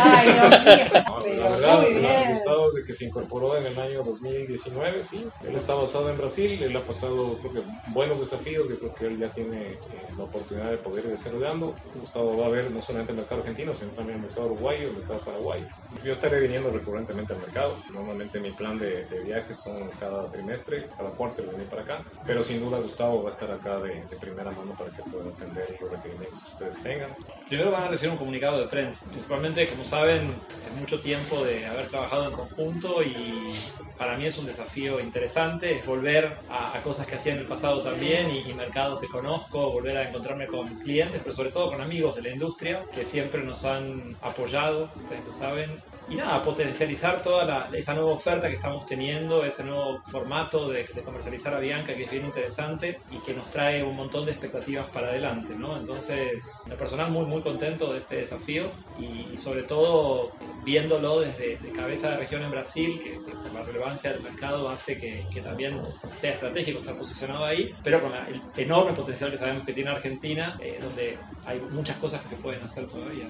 [0.00, 1.40] Ay, Dios mío.
[1.40, 5.26] la verdad, Gustavo, desde que se incorporó en el año 2000 2019, sí.
[5.46, 9.06] Él está basado en Brasil, él ha pasado creo que, buenos desafíos, yo creo que
[9.06, 9.78] él ya tiene eh,
[10.16, 11.74] la oportunidad de poder ir desarrollando.
[11.94, 14.96] Gustavo va a ver no solamente el mercado argentino, sino también el mercado uruguayo, el
[14.96, 15.66] mercado paraguayo.
[16.04, 17.76] Yo estaré viniendo recurrentemente al mercado.
[17.92, 22.42] Normalmente mi plan de, de viajes son cada trimestre, cada cuarto venir para acá, pero
[22.42, 25.76] sin duda Gustavo va a estar acá de, de primera mano para que puedan atender
[25.80, 27.10] los requerimientos que ustedes tengan.
[27.48, 30.34] Primero van a recibir un comunicado de prensa, principalmente, como saben,
[30.66, 33.54] es mucho tiempo de haber trabajado en conjunto y
[33.96, 37.46] para mí es un desafío interesante, es volver a, a cosas que hacía en el
[37.46, 41.70] pasado también y, y, mercados que conozco, volver a encontrarme con clientes, pero sobre todo
[41.70, 45.70] con amigos de la industria que siempre nos han apoyado, ustedes lo saben,
[46.10, 50.84] y nada, potencializar toda la, esa nueva oferta que estamos teniendo, ese nuevo formato de,
[50.84, 54.32] de, comercializar a Bianca que es bien interesante y que nos trae un montón de
[54.32, 55.76] expectativas para adelante, ¿no?
[55.76, 60.32] Entonces, en personal muy muy contento de este desafío y, y sobre todo
[60.64, 64.98] viéndolo desde de cabeza de región en Brasil, que, que, la relevancia del mercado hace
[64.98, 65.80] que, que también
[66.16, 69.90] sea estratégico estar posicionado ahí, pero con la, el enorme potencial que sabemos que tiene
[69.90, 73.26] Argentina, eh, donde hay muchas cosas que se pueden hacer todavía.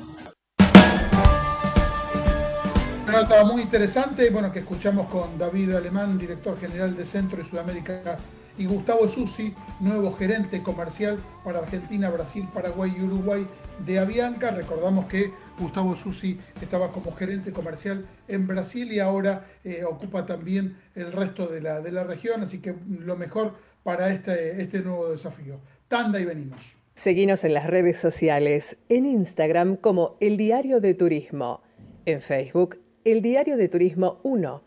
[3.09, 8.19] Nota muy interesante, bueno, que escuchamos con David Alemán, director general de Centro y Sudamérica,
[8.59, 13.47] y Gustavo Susi, nuevo gerente comercial para Argentina, Brasil, Paraguay y Uruguay
[13.87, 14.51] de Avianca.
[14.51, 20.77] Recordamos que Gustavo Susi estaba como gerente comercial en Brasil y ahora eh, ocupa también
[20.97, 25.09] el resto de la, de la región, así que lo mejor para este, este nuevo
[25.09, 25.61] desafío.
[25.87, 26.75] Tanda y venimos.
[26.97, 31.63] Seguinos en las redes sociales, en Instagram como El Diario de Turismo,
[32.07, 32.81] en Facebook
[33.13, 34.63] el Diario de Turismo 1.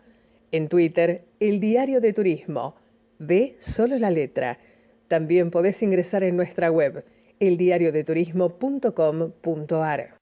[0.52, 2.74] En Twitter, El Diario de Turismo.
[3.20, 4.58] Ve solo la letra.
[5.08, 7.06] También podés ingresar en nuestra web,
[7.40, 10.21] eldiariodeturismo.com.ar.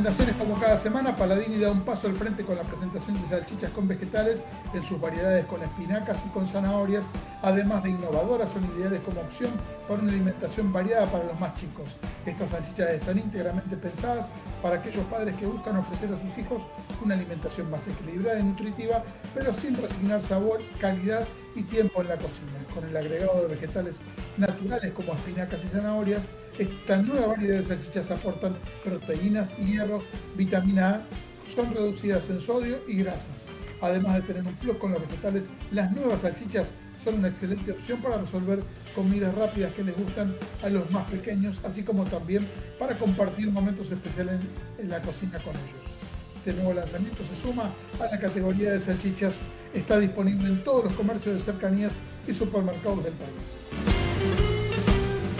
[0.00, 1.14] recomendaciones como cada semana.
[1.14, 4.98] Paladini da un paso al frente con la presentación de salchichas con vegetales en sus
[4.98, 7.04] variedades con espinacas y con zanahorias,
[7.42, 9.50] además de innovadoras, son ideales como opción
[9.86, 11.84] para una alimentación variada para los más chicos.
[12.24, 14.30] Estas salchichas están íntegramente pensadas
[14.62, 16.62] para aquellos padres que buscan ofrecer a sus hijos
[17.04, 19.02] una alimentación más equilibrada y nutritiva,
[19.34, 22.52] pero sin resignar sabor, calidad y tiempo en la cocina.
[22.74, 24.00] Con el agregado de vegetales
[24.38, 26.22] naturales como espinacas y zanahorias,
[26.58, 30.02] esta nueva variedad de salchichas aportan proteínas hierro,
[30.36, 31.02] vitamina A,
[31.48, 33.46] son reducidas en sodio y grasas.
[33.80, 38.00] Además de tener un plus con los vegetales, las nuevas salchichas son una excelente opción
[38.02, 38.60] para resolver
[38.94, 42.46] comidas rápidas que les gustan a los más pequeños, así como también
[42.78, 44.40] para compartir momentos especiales
[44.78, 46.00] en la cocina con ellos.
[46.36, 49.40] Este nuevo lanzamiento se suma a la categoría de salchichas,
[49.74, 53.58] está disponible en todos los comercios de cercanías y supermercados del país.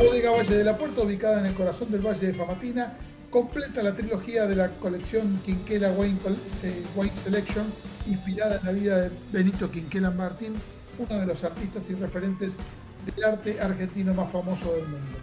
[0.00, 2.94] Bodega Valle de la Puerta, ubicada en el corazón del Valle de Famatina,
[3.28, 6.16] completa la trilogía de la colección Quinquela Wine
[7.22, 7.66] Selection,
[8.06, 10.54] inspirada en la vida de Benito Quinquela Martín,
[10.98, 12.56] uno de los artistas y referentes
[13.04, 15.18] del arte argentino más famoso del mundo.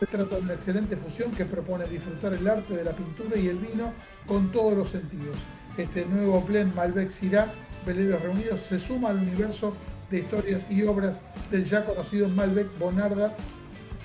[0.00, 3.46] Se trata de una excelente fusión que propone disfrutar el arte de la pintura y
[3.46, 3.92] el vino
[4.26, 5.36] con todos los sentidos.
[5.76, 7.46] Este nuevo blend Malbec Syrah,
[7.86, 9.76] Veleros Reunidos, se suma al universo
[10.10, 11.20] de historias y obras
[11.52, 13.32] del ya conocido Malbec Bonarda,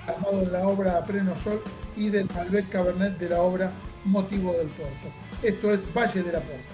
[0.06, 1.62] armado en la obra A Pleno Sol,
[1.96, 3.72] y del Malbec Cabernet de la obra
[4.04, 5.08] Motivo del Puerto.
[5.42, 6.64] Esto es Valle de la Puerta.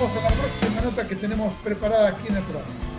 [0.00, 2.89] Vamos a la próxima nota que tenemos preparada aquí en el programa.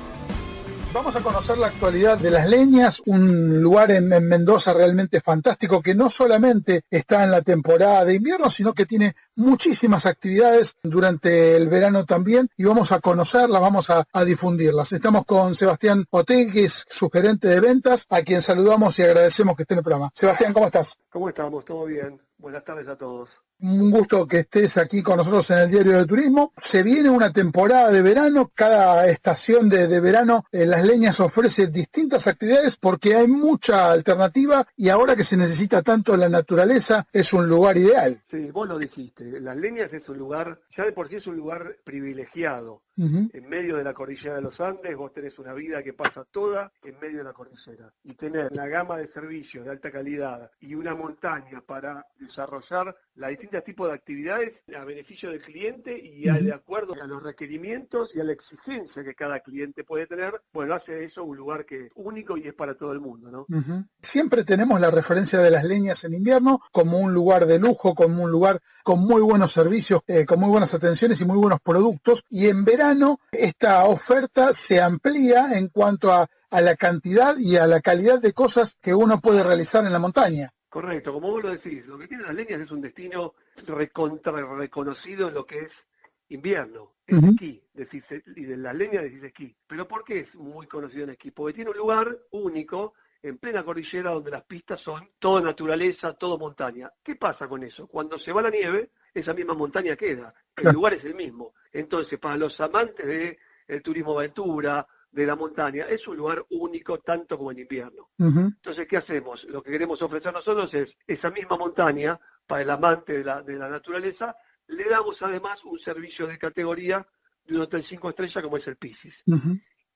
[0.93, 5.81] Vamos a conocer la actualidad de Las Leñas, un lugar en, en, Mendoza realmente fantástico
[5.81, 11.55] que no solamente está en la temporada de invierno, sino que tiene muchísimas actividades durante
[11.55, 14.91] el verano también y vamos a conocerlas, vamos a, a difundirlas.
[14.91, 19.55] Estamos con Sebastián Otegui, que es su gerente de ventas, a quien saludamos y agradecemos
[19.55, 20.11] que esté en el programa.
[20.13, 20.99] Sebastián, ¿cómo estás?
[21.09, 21.63] ¿Cómo estamos?
[21.63, 22.21] ¿Todo bien?
[22.37, 23.41] Buenas tardes a todos.
[23.63, 26.51] Un gusto que estés aquí con nosotros en el Diario de Turismo.
[26.57, 32.25] Se viene una temporada de verano, cada estación de, verano en Las Leñas ofrece distintas
[32.25, 37.47] actividades porque hay mucha alternativa y ahora que se necesita tanto la naturaleza es un
[37.47, 38.19] lugar ideal.
[38.27, 41.35] Sí, vos lo dijiste, Las Leñas es un lugar, ya de por sí es un
[41.35, 42.81] lugar privilegiado.
[43.01, 43.29] Uh -huh.
[43.33, 46.71] En medio de la cordillera de los Andes, vos tenés una vida que pasa toda
[46.83, 47.91] en medio de la cordillera.
[48.03, 53.29] Y tener una gama de servicios de alta calidad y una montaña para desarrollar los
[53.29, 58.19] distintos tipos de actividades a beneficio del cliente y de acuerdo a los requerimientos y
[58.19, 61.85] a la exigencia que cada cliente puede tener, bueno, hace de eso un lugar que
[61.85, 63.41] es único y es para todo el mundo, ¿no?
[63.49, 63.87] Uh -huh.
[63.99, 68.23] Siempre tenemos la referencia de las leñas en invierno como un lugar de lujo, como
[68.23, 72.23] un lugar con muy buenos servicios, eh, con muy buenas atenciones y muy buenos productos.
[72.29, 72.90] Y en verano
[73.31, 78.33] esta oferta se amplía en cuanto a, a la cantidad y a la calidad de
[78.33, 80.51] cosas que uno puede realizar en la montaña.
[80.69, 83.33] Correcto, como vos lo decís, lo que tiene las leñas es un destino
[83.67, 85.85] recontra reconocido en lo que es
[86.29, 88.05] invierno, es esquí, decís,
[88.37, 89.53] y de las leñas decís esquí.
[89.67, 91.31] Pero ¿por qué es muy conocido en esquí?
[91.31, 96.37] Porque tiene un lugar único en plena cordillera donde las pistas son toda naturaleza, todo
[96.37, 96.89] montaña.
[97.03, 97.87] ¿Qué pasa con eso?
[97.87, 101.53] Cuando se va la nieve, esa misma montaña queda, el lugar es el mismo.
[101.71, 103.37] Entonces, para los amantes del
[103.67, 108.09] el turismo aventura, de la montaña, es un lugar único tanto como en invierno.
[108.17, 109.43] Entonces, ¿qué hacemos?
[109.43, 113.57] Lo que queremos ofrecer nosotros es esa misma montaña para el amante de la, de
[113.57, 114.35] la naturaleza,
[114.67, 117.05] le damos además un servicio de categoría
[117.43, 119.23] de un hotel 5 estrellas como es el Pisis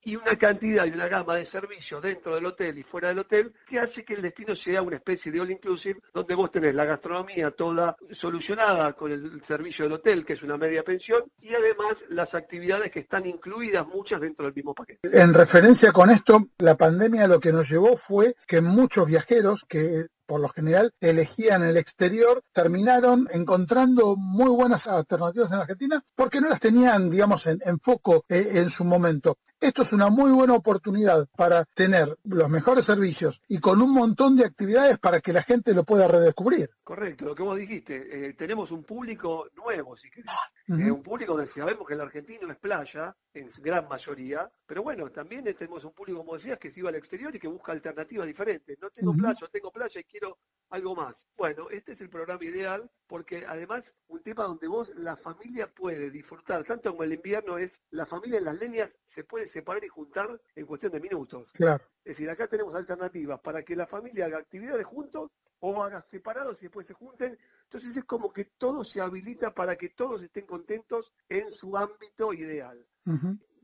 [0.06, 3.54] y una cantidad y una gama de servicios dentro del hotel y fuera del hotel
[3.68, 6.86] que hace que el destino sea una especie de all inclusive donde vos tenés la
[6.86, 12.06] gastronomía toda solucionada con el servicio del hotel que es una media pensión y además
[12.10, 15.10] las actividades que están incluidas muchas dentro del mismo paquete.
[15.12, 20.06] En referencia con esto, la pandemia lo que nos llevó fue que muchos viajeros que
[20.26, 26.50] por lo general elegían el exterior, terminaron encontrando muy buenas alternativas en Argentina porque no
[26.50, 29.38] las tenían, digamos, en, foco eh, en su momento.
[29.60, 34.36] Esto es una muy buena oportunidad para tener los mejores servicios y con un montón
[34.36, 36.70] de actividades para que la gente lo pueda redescubrir.
[36.84, 40.32] Correcto, lo que vos dijiste, eh, tenemos un público nuevo, si querés.
[40.68, 45.12] Eh, un público donde sabemos que el argentino es playa, en gran mayoría, pero bueno,
[45.12, 48.26] también tenemos un público, como decías, que se iba al exterior y que busca alternativas
[48.26, 48.80] diferentes.
[48.80, 50.40] No tengo playa, tengo playa y quiero
[50.70, 51.16] algo más.
[51.38, 56.10] Bueno, este es el programa ideal porque además un tema donde vos, la familia puede
[56.10, 59.88] disfrutar, tanto como el invierno es, la familia en las líneas se puede separar y
[59.88, 61.52] juntar en cuestión de minutos.
[61.54, 61.84] Claro.
[62.04, 66.58] Es decir, acá tenemos alternativas para que la familia haga actividades juntos o haga separados
[66.60, 67.38] y después se junten.
[67.64, 72.34] Entonces es como que todo se habilita para que todos estén contentos en su ámbito
[72.34, 72.86] ideal.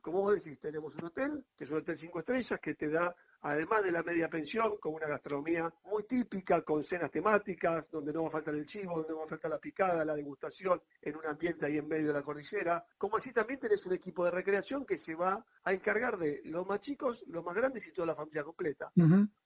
[0.02, 3.16] Como vos decís, tenemos un hotel, que es un hotel cinco estrellas, que te da
[3.42, 8.24] además de la media pensión, con una gastronomía muy típica, con cenas temáticas, donde no
[8.24, 11.16] va a faltar el chivo, donde no va a faltar la picada, la degustación, en
[11.16, 12.86] un ambiente ahí en medio de la cordillera.
[12.98, 16.66] Como así también tenés un equipo de recreación que se va a encargar de los
[16.68, 18.92] más chicos, los más grandes y toda la familia completa.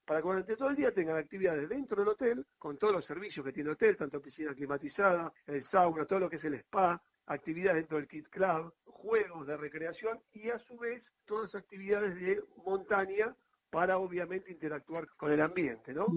[0.05, 3.45] Para que durante todo el día tengan actividades dentro del hotel, con todos los servicios
[3.45, 7.01] que tiene el hotel, tanto piscina climatizada, el sauna, todo lo que es el spa,
[7.27, 12.43] actividades dentro del Kids Club, juegos de recreación y a su vez todas actividades de
[12.63, 13.35] montaña
[13.75, 16.07] para obviamente interactuar con el ambiente, ¿no?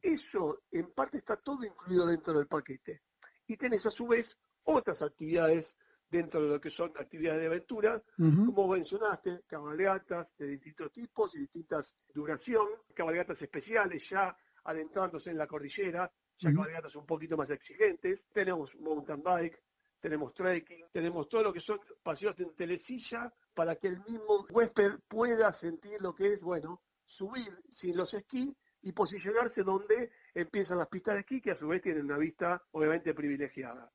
[0.00, 3.02] Eso en parte está todo incluido dentro del paquete.
[3.46, 5.76] Y tenés a su vez otras actividades
[6.10, 11.40] dentro de lo que son actividades de aventura, como mencionaste, cabalgatas de distintos tipos y
[11.40, 14.34] distintas duración, cabalgatas especiales ya
[14.64, 19.62] adentrándose en la cordillera, ya cabalgatas un poquito más exigentes, tenemos mountain bike,
[20.00, 25.00] tenemos trekking, tenemos todo lo que son paseos en telesilla para que el mismo huésped
[25.08, 30.86] pueda sentir lo que es, bueno, subir sin los esquí y posicionarse donde empiezan las
[30.86, 33.90] pistas de esquí, que a su vez tienen una vista obviamente privilegiada.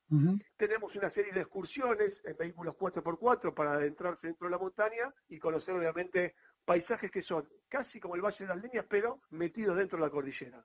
[0.56, 5.38] Tenemos una serie de excursiones en vehículos 4x4 para adentrarse dentro de la montaña y
[5.38, 6.34] conocer obviamente
[6.64, 10.10] paisajes que son casi como el Valle de las Líneas, pero metidos dentro de la
[10.10, 10.64] cordillera.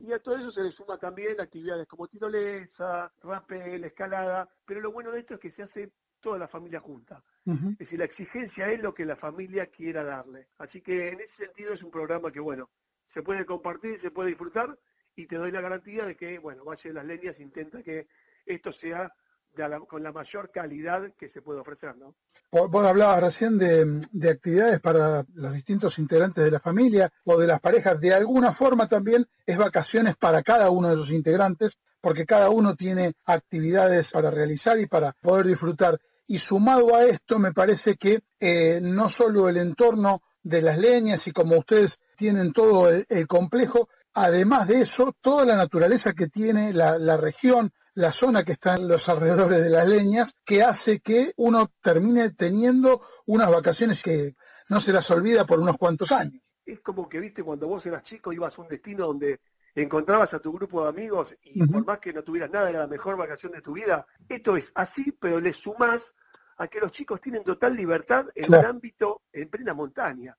[0.00, 4.92] Y a todo eso se le suma también actividades como tirolesa, rappel, escalada, pero lo
[4.92, 7.22] bueno de esto es que se hace toda la familia junta.
[7.44, 10.48] Es decir, la exigencia es lo que la familia quiera darle.
[10.58, 12.70] Así que en ese sentido es un programa que, bueno,
[13.06, 14.76] se puede compartir, se puede disfrutar
[15.14, 18.08] y te doy la garantía de que, bueno, Valle de las Leñas intenta que
[18.44, 19.12] esto sea
[19.86, 22.14] con la mayor calidad que se puede ofrecer, ¿no?
[22.50, 27.46] Vos hablabas recién de, de, actividades para los distintos integrantes de la familia o de
[27.46, 28.00] las parejas.
[28.00, 32.76] De alguna forma también es vacaciones para cada uno de sus integrantes, porque cada uno
[32.76, 35.98] tiene actividades para realizar y para poder disfrutar.
[36.28, 41.26] Y sumado a esto, me parece que eh, no solo el entorno de las leñas
[41.26, 46.72] y como ustedes tienen todo el, complejo, además de eso, toda la naturaleza que tiene
[46.72, 51.32] la, región, la zona que está en los alrededores de las leñas, que hace que
[51.36, 54.36] uno termine teniendo unas vacaciones que
[54.68, 56.42] no se las olvida por unos cuantos años.
[56.64, 59.40] Es como que, viste, cuando vos eras chico ibas a un destino donde
[59.74, 62.86] encontrabas a tu grupo de amigos y por más que no tuvieras nada, era la
[62.86, 64.06] mejor vacación de tu vida.
[64.28, 66.14] Esto es así, pero le sumás
[66.58, 70.36] a que los chicos tienen total libertad en el ámbito, en plena montaña.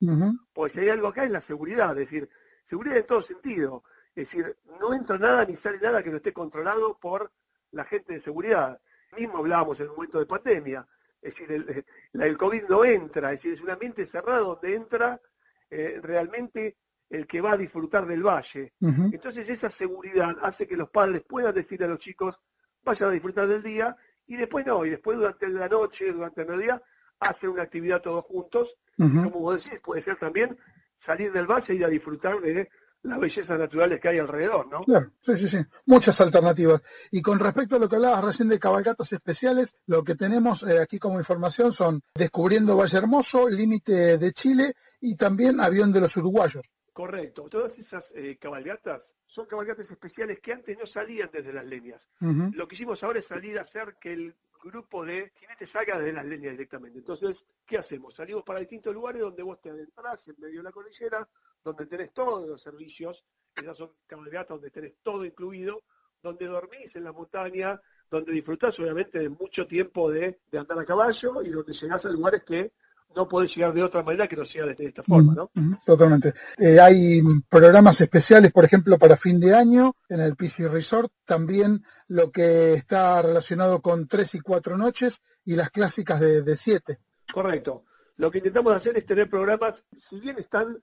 [0.53, 2.29] Porque si hay algo acá es la seguridad, es decir,
[2.63, 3.83] seguridad en todo sentido.
[4.13, 7.31] Es decir, no entra nada ni sale nada que no esté controlado por
[7.77, 8.81] la gente de seguridad.
[9.15, 10.85] Mismo hablábamos en un momento de pandemia.
[11.21, 11.85] Es decir, el,
[12.21, 15.21] el COVID no entra, es decir, es un ambiente cerrado donde entra
[15.69, 16.77] eh, realmente
[17.09, 18.73] el que va a disfrutar del valle.
[18.81, 22.39] Entonces esa seguridad hace que los padres puedan decir a los chicos,
[22.83, 26.47] vayan a disfrutar del día, y después no, y después durante la noche, durante el
[26.47, 26.81] mediodía,
[27.19, 28.77] hacen una actividad todos juntos.
[28.97, 30.57] Como vos decís, puede ser también
[30.97, 32.69] salir del valle y ir a disfrutar de
[33.03, 34.83] las bellezas naturales que hay alrededor, ¿no?
[34.83, 36.81] Claro, sí, sí, sí, muchas alternativas.
[37.11, 40.79] Y con respecto a lo que hablabas recién de cabalgatas especiales, lo que tenemos eh,
[40.79, 46.17] aquí como información son Descubriendo Valle Hermoso, Límite de Chile y también Avión de los
[46.17, 46.65] Uruguayos.
[46.97, 52.01] Correcto, todas esas eh, cabalgatas son cabalgatas especiales que antes no salían desde las líneas.
[52.19, 56.13] Lo que hicimos ahora es salir a hacer que el grupo de jinetes salga desde
[56.13, 56.97] las líneas directamente.
[56.97, 58.15] Entonces, ¿qué hacemos?
[58.15, 61.29] Salimos para distintos lugares donde vos te adentrás en medio de la cordillera,
[61.63, 63.23] donde tenés todos los servicios,
[63.55, 65.83] esas son cabalgatas donde tenés todo incluido,
[66.21, 67.79] donde dormís en la montaña,
[68.09, 72.43] donde disfrutás obviamente de mucho tiempo de, andar a caballo y donde llegás a lugares
[72.43, 72.73] que
[73.15, 75.49] no podés llegar de otra manera que no sea de, esta forma, ¿no?
[75.85, 76.33] totalmente.
[76.57, 81.83] Eh, hay programas especiales, por ejemplo, para fin de año en el PC Resort, también
[82.07, 86.99] lo que está relacionado con tres y cuatro noches y las clásicas de, de siete.
[87.33, 87.85] Correcto.
[88.17, 90.77] Lo que intentamos hacer es tener programas, si bien están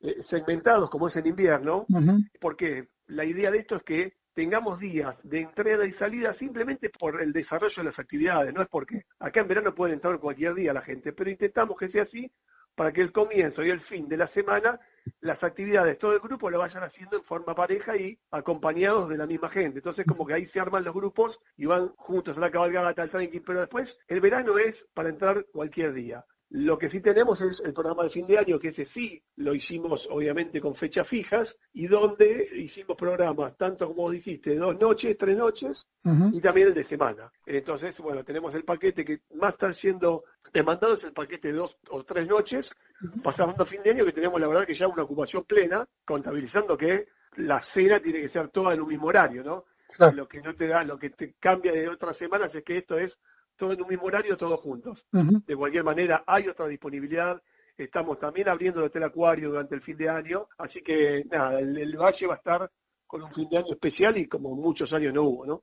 [0.00, 1.86] eh, segmentados como es en invierno,
[2.40, 7.20] porque la idea de esto es que tengamos días de entrada y salida simplemente por
[7.20, 10.72] el desarrollo de las actividades, no es porque acá en verano pueden entrar cualquier día
[10.72, 12.30] la gente, pero intentamos que sea así
[12.76, 14.78] para que el comienzo y el fin de la semana
[15.20, 19.26] las actividades, todo el grupo lo vayan haciendo en forma pareja y acompañados de la
[19.26, 19.78] misma gente.
[19.78, 23.10] Entonces como que ahí se arman los grupos y van juntos a la cabalgata, al
[23.10, 26.24] trekking, pero después el verano es para entrar cualquier día.
[26.50, 29.54] Lo que sí tenemos es el programa de fin de año, que ese sí lo
[29.54, 35.36] hicimos obviamente con fechas fijas y donde hicimos programas, tanto como dijiste, dos noches, tres
[35.36, 35.86] noches
[36.32, 37.30] y también el de semana.
[37.44, 41.76] Entonces, bueno, tenemos el paquete que más está siendo demandado, es el paquete de dos
[41.90, 42.70] o tres noches,
[43.22, 46.78] pasando a fin de año que tenemos la verdad que ya una ocupación plena, contabilizando
[46.78, 49.66] que la cena tiene que ser toda en un mismo horario, ¿no?
[50.14, 52.96] Lo que no te da, lo que te cambia de otras semanas es que esto
[52.96, 53.18] es
[53.58, 55.04] todo en un mismo horario, todos juntos.
[55.12, 57.42] De cualquier manera, hay otra disponibilidad.
[57.76, 61.96] Estamos también abriendo el Hotel Acuario durante el fin de año, así que nada, el,
[61.96, 62.70] Valle va a estar
[63.06, 65.62] con un fin de año especial y como muchos años no hubo, ¿no?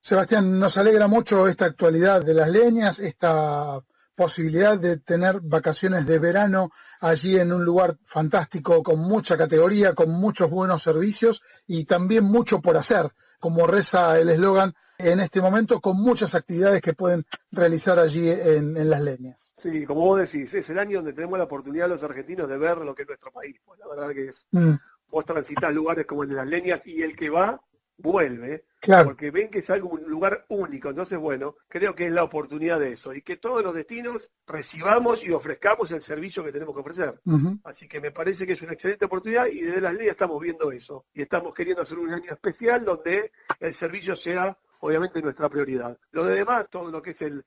[0.00, 3.80] Sebastián, nos alegra mucho esta actualidad de las leñas, esta
[4.14, 6.70] posibilidad de tener vacaciones de verano
[7.00, 12.60] allí en un lugar fantástico, con mucha categoría, con muchos buenos servicios y también mucho
[12.60, 13.10] por hacer,
[13.40, 18.88] como reza el eslogan, en este momento con muchas actividades que pueden realizar allí en,
[18.88, 19.52] las leñas.
[19.56, 22.78] Sí, como vos decís, es el año donde tenemos la oportunidad los argentinos de ver
[22.78, 23.60] lo que es nuestro país.
[23.64, 24.74] Pues la verdad que es, mm.
[25.08, 27.60] vos transitas lugares como el de las leñas y el que va
[27.96, 28.64] vuelve,
[29.04, 30.90] porque ven que es algo, un lugar único.
[30.90, 35.24] Entonces, bueno, creo que es la oportunidad de eso y que todos los destinos recibamos
[35.24, 37.20] y ofrezcamos el servicio que tenemos que ofrecer.
[37.64, 40.70] Así que me parece que es una excelente oportunidad y desde las leyes estamos viendo
[40.72, 41.06] eso.
[41.14, 45.98] Y estamos queriendo hacer un año especial donde el servicio sea obviamente nuestra prioridad.
[46.12, 47.42] Lo de demás, todo lo que es el,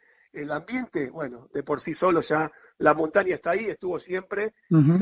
[0.52, 4.54] ambiente, bueno, de por sí solo ya la montaña está ahí, estuvo siempre,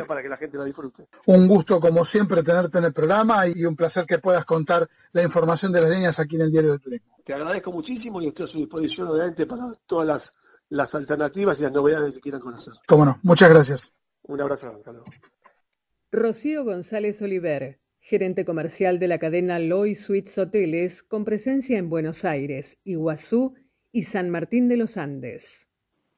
[0.08, 1.08] para que la gente la disfrute.
[1.28, 5.24] Un gusto, como siempre, tenerte en el programa y un placer que puedas contar la
[5.24, 7.18] información de las líneas aquí en el Diario de Turismo.
[7.24, 10.34] Te agradezco muchísimo y estoy a su disposición, obviamente, para todas las,
[10.70, 12.74] las alternativas y las novedades que quieran conocer.
[12.86, 13.92] Cómo no, muchas gracias.
[14.24, 14.92] Un abrazo, hasta
[16.12, 22.24] Rocío González Oliver gerente comercial de la cadena Loy Suites Hoteles, con presencia en Buenos
[22.24, 23.56] Aires, Iguazú
[23.92, 25.70] y San Martín de los Andes.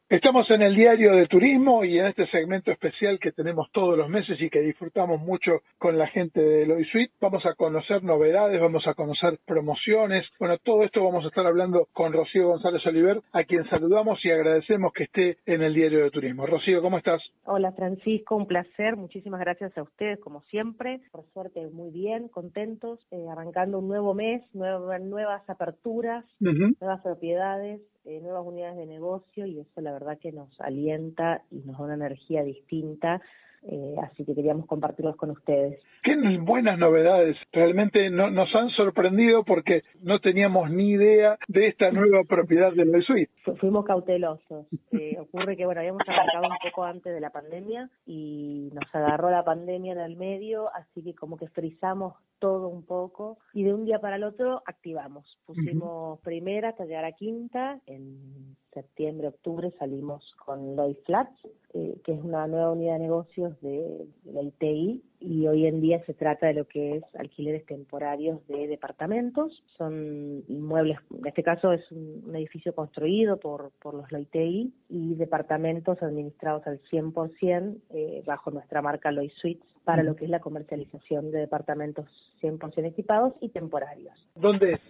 [0.10, 4.08] Estamos en el diario de turismo y en este segmento especial que tenemos todos los
[4.08, 7.12] meses y que disfrutamos mucho con la gente de Loy Suite.
[7.20, 10.26] Vamos a conocer novedades, vamos a conocer promociones.
[10.40, 14.32] Bueno, todo esto vamos a estar hablando con Rocío González Oliver, a quien saludamos y
[14.32, 16.46] agradecemos que esté en el diario de turismo.
[16.46, 17.22] Rocío, ¿cómo estás?
[17.44, 18.96] Hola Francisco, un placer.
[18.96, 21.02] Muchísimas gracias a ustedes como siempre.
[21.12, 27.82] Por suerte, muy bien, contentos, eh, arrancando un nuevo mes, nuevas, nuevas aperturas, nuevas propiedades
[28.08, 31.84] eh, nuevas unidades de negocio y eso la verdad que nos alienta y nos da
[31.84, 33.22] una energía distinta
[33.64, 35.80] eh, así que queríamos compartirlos con ustedes.
[36.04, 42.24] Qué buenas novedades, realmente nos han sorprendido porque no teníamos ni idea de esta nueva
[42.24, 43.32] propiedad de la suite.
[43.60, 44.68] fuimos cautelosos.
[44.92, 49.30] Eh, ocurre que bueno, habíamos arrancado un poco antes de la pandemia y nos agarró
[49.30, 53.74] la pandemia en el medio, así que como que frizamos todo un poco y de
[53.74, 55.38] un día para el otro activamos.
[55.46, 61.36] Pusimos primera hasta llegar a quinta en septiembre, octubre salimos con Loy Flats,
[61.74, 66.04] eh, que es una nueva unidad de negocios de, la ITI y hoy en día
[66.06, 69.64] se trata de lo que es alquileres temporarios de departamentos.
[69.78, 76.02] Son inmuebles, en este caso es un, edificio construido por, por los LOITI y departamentos
[76.04, 81.32] administrados al 100% eh, bajo nuestra marca Loy Suites para lo que es la comercialización
[81.32, 82.06] de departamentos
[82.42, 84.14] 100% equipados y temporarios.
[84.36, 84.82] ¿Dónde es?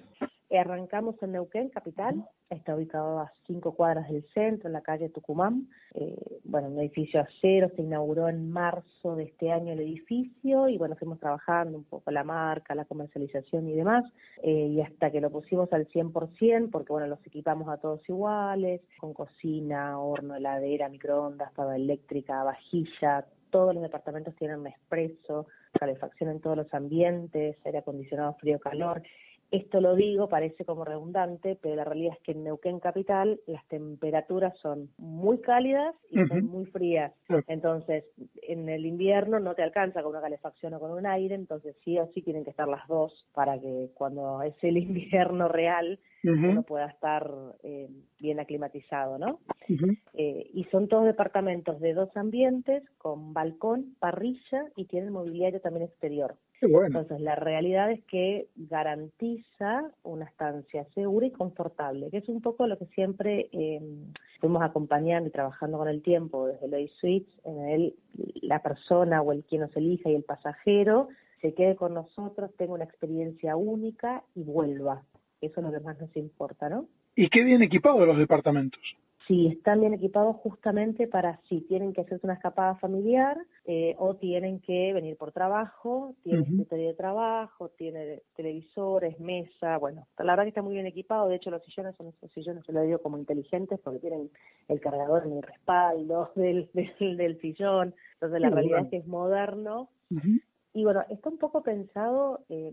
[0.49, 5.67] Arrancamos en Neuquén, capital, está ubicado a cinco cuadras del centro, en la calle Tucumán.
[5.93, 10.77] Eh, bueno, un edificio acero, se inauguró en marzo de este año el edificio y
[10.77, 14.05] bueno, fuimos trabajando un poco la marca, la comercialización y demás,
[14.41, 18.81] eh, y hasta que lo pusimos al 100%, porque bueno, los equipamos a todos iguales,
[18.99, 26.29] con cocina, horno, heladera, microondas, pava eléctrica, vajilla, todos los departamentos tienen un expreso, calefacción
[26.29, 29.03] en todos los ambientes, aire acondicionado frío-calor.
[29.49, 33.65] Esto lo digo, parece como redundante, pero la realidad es que en Neuquén Capital las
[33.67, 37.13] temperaturas son muy cálidas y son muy frías.
[37.47, 38.03] Entonces,
[38.41, 41.97] en el invierno no te alcanza con una calefacción o con un aire, entonces sí
[41.97, 46.63] o sí tienen que estar las dos para que cuando es el invierno real uno
[46.63, 47.31] pueda estar
[47.63, 47.87] eh,
[48.19, 49.39] bien aclimatizado, ¿no?
[50.13, 55.85] eh, y son todos departamentos de dos ambientes con balcón, parrilla y tienen mobiliario también
[55.85, 56.35] exterior.
[56.61, 62.65] Entonces, la realidad es que garantiza una estancia segura y confortable, que es un poco
[62.65, 63.79] lo que siempre eh,
[64.39, 67.95] fuimos acompañando y trabajando con el tiempo desde Loy Suites, en el
[68.41, 71.09] la persona o el quien nos elija y el pasajero
[71.41, 75.03] se quede con nosotros, tenga una experiencia única y vuelva.
[75.41, 76.87] Eso es lo que más nos importa, ¿no?
[77.15, 78.81] ¿Y qué bien equipados los departamentos?
[79.27, 84.15] Si están bien equipados justamente para si tienen que hacerse una escapada familiar eh, o
[84.15, 90.43] tienen que venir por trabajo, tiene escritorio de trabajo, tiene televisores, mesa, bueno, la verdad
[90.43, 92.99] que está muy bien equipado, de hecho los sillones son estos sillones, se lo digo
[92.99, 94.29] como inteligentes porque tienen
[94.69, 99.89] el cargador en el respaldo del, del, sillón, entonces la realidad es que es moderno.
[100.77, 102.71] Y bueno, está un poco pensado, eh,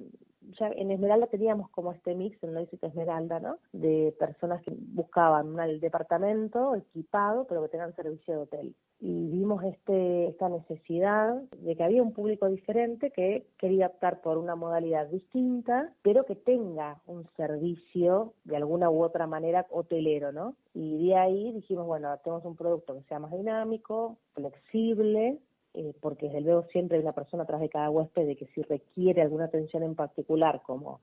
[0.58, 3.56] ya en Esmeralda teníamos como este mix, en Loisit Esmeralda, ¿no?
[3.72, 8.74] De personas que buscaban un departamento equipado, pero que tengan servicio de hotel.
[9.00, 14.36] Y vimos este, esta necesidad de que había un público diferente que quería optar por
[14.36, 20.56] una modalidad distinta, pero que tenga un servicio de alguna u otra manera hotelero, ¿no?
[20.74, 25.38] Y de ahí dijimos, bueno, tenemos un producto que sea más dinámico, flexible,
[25.76, 28.62] eh, porque desde luego siempre hay una persona atrás de cada huésped de que si
[28.62, 31.00] requiere alguna atención en particular, como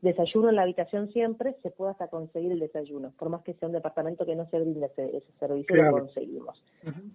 [0.00, 3.68] desayuno en la habitación siempre, se puede hasta conseguir el desayuno, por más que sea
[3.68, 6.62] un departamento que no se brinde ese, servicio, lo conseguimos.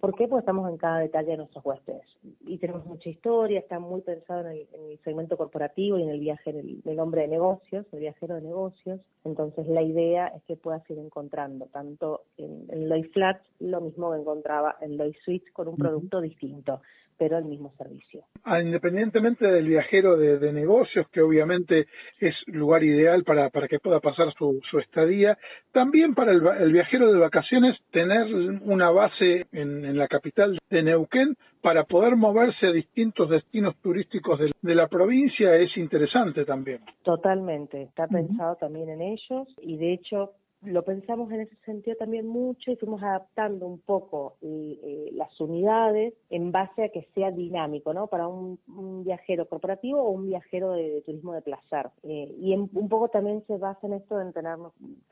[0.00, 0.28] ¿Por qué?
[0.28, 2.06] Porque estamos en cada detalle de nuestros huéspedes.
[2.46, 6.52] Y tenemos mucha historia, está muy pensado en el, segmento corporativo y en el viaje
[6.52, 10.98] del, hombre de negocios, el viajero de negocios, entonces la idea es que puedas ir
[10.98, 15.76] encontrando tanto en, en Loy Flats lo mismo que encontraba en Loy Suites con un
[15.76, 16.80] producto distinto
[17.18, 18.24] pero el mismo servicio.
[18.44, 21.86] Ah, independientemente del viajero de, negocios, que obviamente
[22.20, 25.36] es lugar ideal para, para que pueda pasar su, su estadía,
[25.72, 28.26] también para el, viajero de vacaciones tener
[28.62, 34.38] una base en, en, la capital de Neuquén para poder moverse a distintos destinos turísticos
[34.38, 36.80] de, de la provincia es interesante también.
[37.02, 40.32] Totalmente, está pensado también en ellos y de hecho
[40.64, 46.14] lo pensamos en ese sentido también mucho y fuimos adaptando un poco eh, las unidades
[46.30, 48.06] en base a que sea dinámico, ¿no?
[48.06, 48.58] Para un,
[49.04, 51.90] viajero corporativo o un viajero de, turismo de placer.
[52.02, 54.56] Eh, y un poco también se basa en esto en tener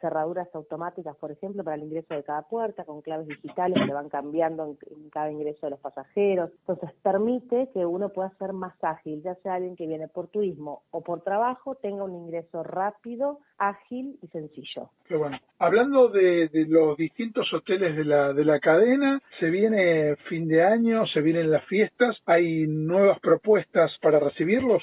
[0.00, 4.08] cerraduras automáticas, por ejemplo, para el ingreso de cada puerta, con claves digitales que van
[4.08, 6.50] cambiando en, cada ingreso de los pasajeros.
[6.60, 10.82] Entonces, permite que uno pueda ser más ágil, ya sea alguien que viene por turismo
[10.90, 14.90] o por trabajo, tenga un ingreso rápido, ágil y sencillo.
[15.04, 15.38] Qué bueno.
[15.58, 21.06] Hablando de, los distintos hoteles de la, de la cadena, se viene fin de año,
[21.06, 24.82] se vienen las fiestas, ¿hay nuevas propuestas para recibirlos?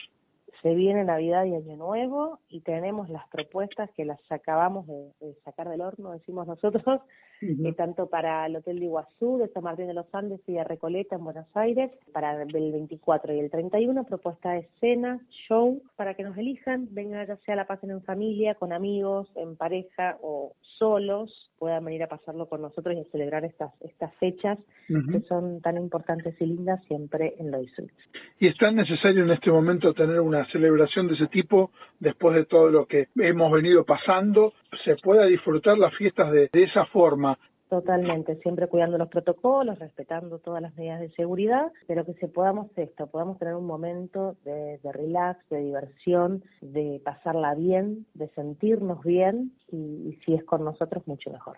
[0.61, 5.69] Se viene Navidad y Año Nuevo y tenemos las propuestas que las acabamos de, sacar
[5.69, 7.01] del horno, decimos nosotros,
[7.41, 10.65] eh, tanto para el Hotel de Iguazú, de San Martín de los Andes y de
[10.65, 16.15] Recoleta en Buenos Aires, para el 24 y el 31, propuesta de cena, show, para
[16.15, 20.53] que nos elijan, vengan ya sea la pasen en familia, con amigos, en pareja o
[20.79, 24.57] solos, puedan venir a pasarlo con nosotros y a celebrar estas estas fechas
[24.87, 27.91] que son tan importantes y lindas siempre en Loisut.
[28.39, 32.45] Y es tan necesario en este momento tener una celebración de ese tipo después de
[32.45, 34.53] todo lo que hemos venido pasando,
[34.85, 37.37] se pueda disfrutar las fiestas de, de esa forma,
[37.69, 42.75] Totalmente, siempre cuidando los protocolos, respetando todas las medidas de seguridad, pero que se podamos
[42.75, 49.51] esto, podamos tener un momento de, relax, de diversión, de pasarla bien, de sentirnos bien
[49.71, 51.57] y, si es con nosotros mucho mejor.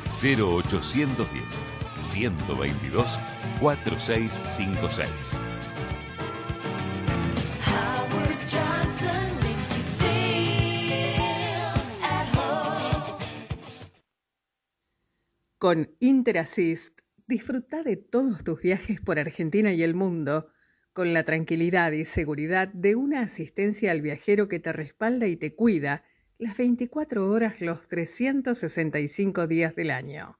[0.05, 1.63] 0810
[1.99, 3.19] 122
[3.61, 5.41] 4656.
[15.63, 20.51] Con Interassist, disfruta de todos tus viajes por Argentina y el mundo
[20.91, 25.55] con la tranquilidad y seguridad de una asistencia al viajero que te respalda y te
[25.55, 26.03] cuida
[26.37, 30.37] las 24 horas los 365 días del año.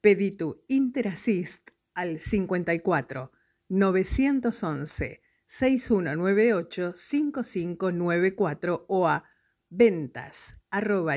[0.00, 3.32] Pedí tu Interassist al 54
[3.68, 9.24] 911 6198 5594 o a
[9.68, 11.16] ventas arroba.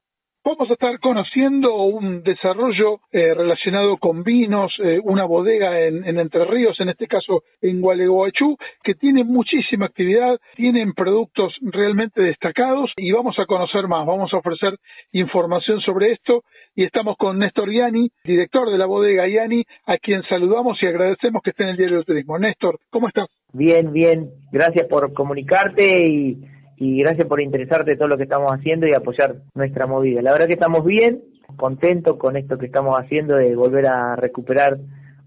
[0.43, 6.45] Vamos a estar conociendo un desarrollo eh, relacionado con vinos, eh, una bodega en, Entre
[6.45, 13.11] Ríos, en este caso en Gualeguaychú, que tiene muchísima actividad, tienen productos realmente destacados y
[13.11, 14.75] vamos a conocer más, vamos a ofrecer
[15.11, 16.41] información sobre esto
[16.73, 21.43] y estamos con Néstor Gianni, director de la bodega Gianni, a quien saludamos y agradecemos
[21.43, 22.39] que esté en el Diario del Turismo.
[22.39, 23.27] Néstor, ¿cómo estás?
[23.53, 26.41] Bien, bien, gracias por comunicarte y
[26.81, 30.23] y gracias por interesarte en todo lo que estamos haciendo y apoyar nuestra movida.
[30.23, 31.21] La verdad que estamos bien,
[31.55, 34.79] contentos con esto que estamos haciendo de volver a recuperar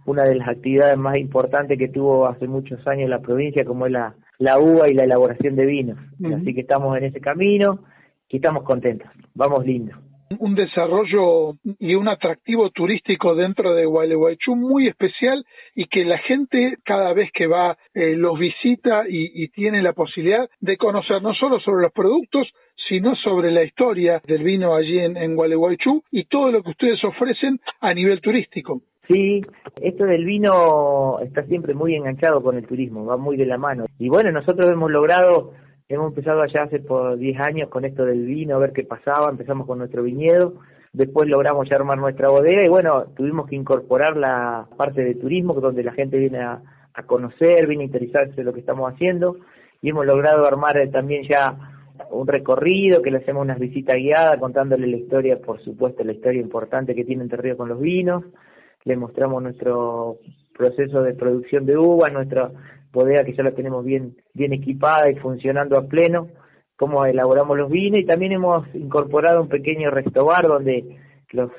[0.05, 3.93] una de las actividades más importantes que tuvo hace muchos años la provincia, como es
[3.93, 5.99] la, la uva y la elaboración de vinos.
[6.25, 7.85] Así que estamos en ese camino
[8.29, 9.09] y estamos contentos.
[9.37, 9.95] Vamos lindo
[10.39, 16.77] un desarrollo y un atractivo turístico dentro de Gualeguaychú muy especial y que la gente
[16.85, 21.61] cada vez que va eh, los visita y, tiene la posibilidad de conocer no solo
[21.61, 22.49] sobre los productos,
[22.89, 27.05] sino sobre la historia del vino allí en, en Gualeguaychú y todo lo que ustedes
[27.05, 28.81] ofrecen a nivel turístico.
[29.07, 29.43] Sí,
[29.83, 33.85] esto del vino está siempre muy enganchado con el turismo, va muy de la mano.
[33.99, 35.53] Y bueno, nosotros hemos logrado
[35.87, 39.29] Hemos empezado allá hace por 10 años con esto del vino, a ver qué pasaba,
[39.29, 40.55] empezamos con nuestro viñedo,
[40.95, 45.53] después logramos ya armar nuestra bodega y bueno, tuvimos que incorporar la parte de turismo,
[45.53, 46.63] donde la gente viene a,
[47.05, 49.37] conocer, viene a interesarse de lo que estamos haciendo.
[49.83, 51.55] Y hemos logrado armar eh, también ya
[52.11, 56.41] un recorrido, que le hacemos unas visitas guiadas contándole la historia, por supuesto, la historia
[56.41, 58.25] importante que tiene Entre Ríos con los vinos,
[58.85, 60.17] le mostramos nuestro
[60.57, 62.53] proceso de producción de uva, nuestro
[62.95, 66.29] bodega que ya la tenemos bien, bien equipada y funcionando a pleno,
[66.77, 70.99] cómo elaboramos los vinos y también hemos incorporado un pequeño restobar donde
[71.33, 71.51] los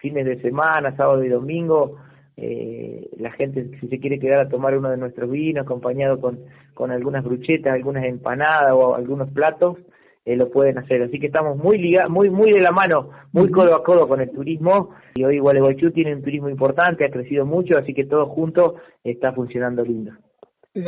[0.00, 1.96] fines de semana, sábado y domingo,
[2.36, 6.40] eh, la gente si se quiere quedar a tomar uno de nuestros vinos acompañado con,
[6.74, 9.78] con algunas bruchetas, algunas empanadas o algunos platos,
[10.24, 11.02] eh, lo pueden hacer.
[11.02, 14.20] Así que estamos muy ligados, muy, muy de la mano, muy codo a codo con
[14.20, 18.26] el turismo y hoy Gualeguaychú tiene un turismo importante, ha crecido mucho, así que todo
[18.26, 20.12] junto está funcionando lindo.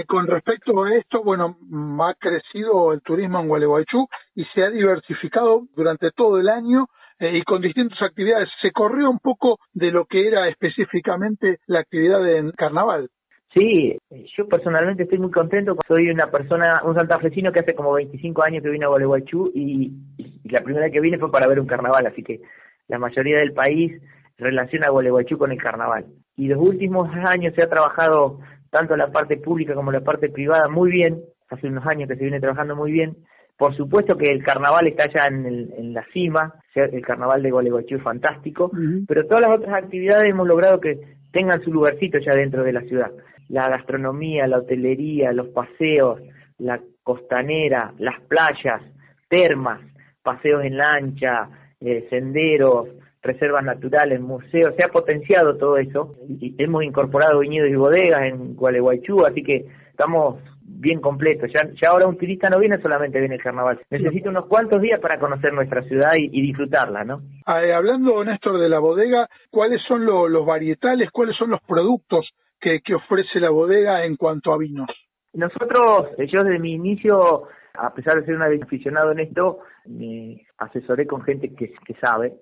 [0.07, 1.57] Con respecto a esto, bueno,
[2.01, 6.87] ha crecido el turismo en Gualeguaychú y se ha diversificado durante todo el año
[7.19, 8.49] eh, y con distintas actividades.
[8.61, 13.11] Se corrió un poco de lo que era específicamente la actividad en carnaval.
[13.53, 13.99] Sí,
[14.37, 15.77] yo personalmente estoy muy contento.
[15.87, 19.93] Soy una persona, un santafesino que hace como 25 años que vine a Gualeguaychú y,
[20.17, 22.41] y la primera vez que vine fue para ver un carnaval, así que
[22.87, 24.01] la mayoría del país
[24.39, 26.07] relaciona a Gualeguaychú con el carnaval.
[26.37, 28.39] Y los últimos años se ha trabajado
[28.73, 31.21] tanto la parte pública como la parte privada muy bien,
[31.51, 33.15] hace unos años que se viene trabajando muy bien.
[33.59, 38.03] Por supuesto que el carnaval está ya en, la cima, el carnaval de Gualeguaychú es
[38.03, 38.73] fantástico,
[39.07, 40.99] pero todas las otras actividades hemos logrado que
[41.33, 43.13] tengan su lugarcito ya dentro de la ciudad.
[43.51, 46.23] La gastronomía, la hotelería, los paseos,
[46.59, 48.81] la costanera, las playas,
[49.29, 49.81] termas,
[50.23, 52.89] paseos en lancha, eh, senderos,
[53.23, 58.55] reservas naturales, museos, se ha potenciado todo eso y hemos incorporado viñedos y bodegas en
[58.55, 61.51] Gualeguaychú, así que estamos bien completos.
[61.55, 65.01] Ya, ya ahora un turista no viene solamente viene el carnaval, necesita unos cuantos días
[65.01, 67.23] para conocer nuestra ciudad y, disfrutarla, ¿no?
[67.47, 72.29] Ah, eh, hablando, Néstor, de la bodega, ¿cuáles son los varietales, cuáles son los productos
[72.61, 74.89] que, que ofrece la bodega en cuanto a vinos?
[75.35, 77.45] Nosotros, eh, yo desde mi inicio,
[77.75, 82.35] a pesar de ser un aficionado en esto, me asesoré con gente que, que sabe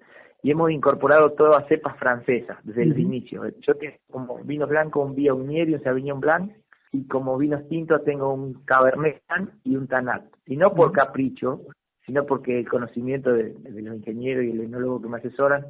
[0.43, 3.43] y hemos incorporado todas cepas francesas desde el inicio.
[3.61, 6.53] Yo tengo como vino blanco un Viognier y un Sauvignon Blanc
[6.93, 10.25] y como vinos tintos tengo un Cabernet Franc y un Tanat.
[10.47, 11.61] Y no por capricho,
[12.07, 15.65] sino porque el conocimiento de, los ingenieros y el enólogo que me asesoran,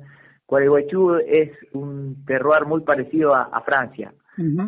[0.47, 4.13] Gualeguaychú es un terroir muy parecido a, Francia.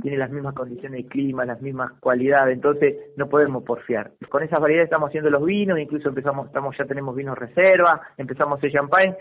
[0.03, 4.13] Tiene las mismas condiciones de clima, las mismas cualidades, entonces no podemos porfiar.
[4.29, 8.63] Con esas variedades estamos haciendo los vinos, incluso empezamos, estamos ya tenemos vinos reserva, empezamos
[8.63, 9.17] el champagne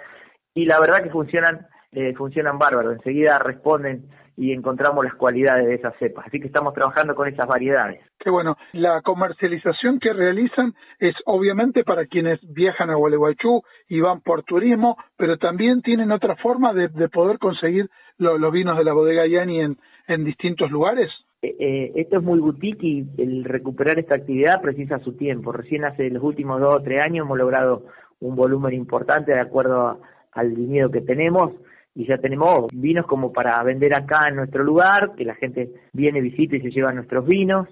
[0.54, 4.06] y la verdad que funcionan eh, funcionan bárbaro, enseguida responden
[4.38, 6.26] y encontramos las cualidades de esas cepas.
[6.26, 7.99] Así que estamos trabajando con esas variedades.
[8.18, 8.58] Qué bueno.
[8.72, 14.97] La comercialización que realizan es obviamente para quienes viajan a Gualeguaychú y van por turismo,
[15.18, 19.78] pero también tienen otra forma de, poder conseguir los vinos de la bodega Yani en,
[20.08, 21.12] en distintos lugares.
[21.41, 25.52] Eh, eh, esto es muy boutique y el recuperar esta actividad precisa su tiempo.
[25.52, 27.84] Recién hace los últimos dos o tres años hemos logrado
[28.22, 29.97] un volumen importante de acuerdo a
[30.34, 31.54] al viñedo que tenemos
[31.94, 36.22] y ya tenemos vinos como para vender acá en nuestro lugar, que la gente viene,
[36.22, 37.68] visita y se lleva nuestros vinos.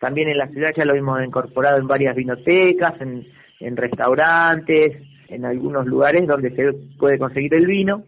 [0.00, 3.24] También en la ciudad ya lo hemos incorporado en varias vinotecas, en,
[3.60, 4.96] en restaurantes,
[5.28, 8.02] en algunos lugares donde se puede conseguir el vino.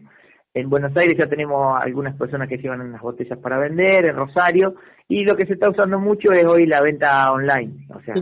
[0.53, 4.75] En Buenos Aires ya tenemos algunas personas que llevan unas botellas para vender, en Rosario,
[5.07, 7.87] y lo que se está usando mucho es hoy la venta online.
[7.89, 8.15] O sea,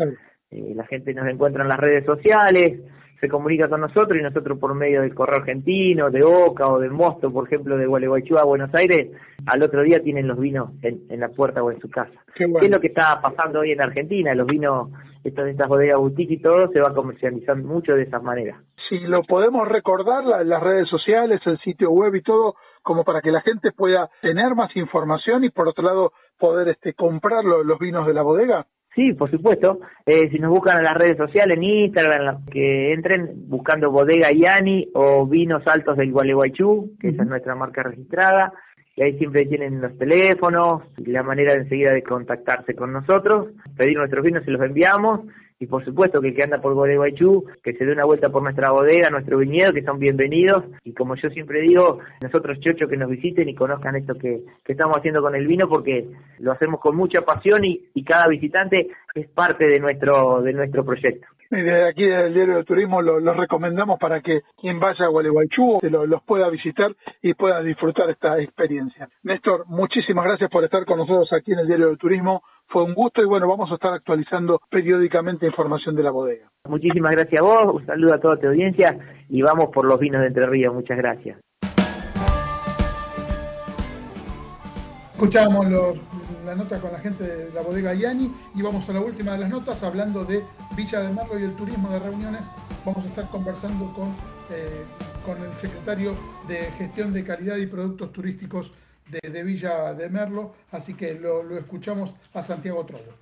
[0.52, 2.80] eh, la gente nos encuentra en las redes sociales,
[3.24, 6.90] se comunica con nosotros y nosotros por medio del correo argentino, de Oca o de
[6.90, 9.12] Mosto, por ejemplo, de Gualeguaychú a Buenos Aires,
[9.46, 12.12] al otro día tienen los vinos en, la puerta o en su casa.
[12.36, 14.36] Qué, es lo que está pasando hoy en Argentina?
[14.36, 14.90] Los vinos,
[15.24, 18.62] estas, estas bodegas boutique y todo, se va comercializando mucho de esa manera.
[18.90, 23.32] Si lo podemos recordar, las redes sociales, el sitio web y todo, como para que
[23.32, 28.06] la gente pueda tener más información y por otro lado poder este comprar los vinos
[28.06, 28.66] de la bodega.
[28.96, 29.80] Sí, por supuesto.
[30.06, 34.90] Eh, si nos buscan en las redes sociales, en Instagram, que entren buscando Bodega Yani
[34.94, 38.54] o Vinos Altos del Gualeguaychú, que esa es nuestra marca registrada.
[38.96, 43.98] Y ahí siempre tienen los teléfonos, la manera de enseguida de contactarse con nosotros, pedir
[43.98, 45.22] nuestros vinos y los enviamos
[45.64, 48.44] y por supuesto que el que anda por Gualeguaychú, que se dé una vuelta por
[48.44, 50.66] nuestra bodega, nuestro viñedo, que son bienvenidos.
[50.84, 54.98] Y como yo siempre digo, nosotros chocho que nos visiten y conozcan esto que, estamos
[54.98, 56.08] haciendo con el vino, porque
[56.40, 60.84] lo hacemos con mucha pasión y, y cada visitante es parte de nuestro, de nuestro
[60.84, 61.28] proyecto.
[61.54, 65.78] Y aquí, desde el Diario de Turismo, los recomendamos para que quien vaya a Gualeguaychú
[65.84, 69.08] los pueda visitar y pueda disfrutar esta experiencia.
[69.22, 72.42] Néstor, muchísimas gracias por estar con nosotros aquí en el Diario de Turismo.
[72.74, 76.50] Fue un gusto y bueno, vamos a estar actualizando periódicamente información de la bodega.
[76.68, 78.98] Muchísimas gracias a vos, un saludo a toda tu audiencia
[79.30, 80.74] y vamos por los vinos de Entre Ríos.
[80.74, 81.38] Muchas gracias.
[85.12, 85.68] Escuchamos
[86.44, 89.38] la nota con la gente de la bodega Yani y vamos a la última de
[89.38, 90.44] las notas hablando de
[90.76, 92.52] Villa de Merlo y el turismo de reuniones.
[92.84, 94.08] Vamos a estar conversando con,
[94.50, 94.84] eh,
[95.24, 96.16] con el secretario
[96.48, 98.74] de Gestión de Calidad y Productos Turísticos
[99.10, 103.14] de, Villa de Merlo, así que lo, lo escuchamos a Santiago Trobo.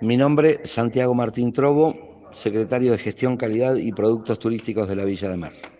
[0.00, 5.04] Mi nombre es Santiago Martín Trobo, secretario de Gestión, Calidad y Productos Turísticos de la
[5.04, 5.77] Villa de Merlo.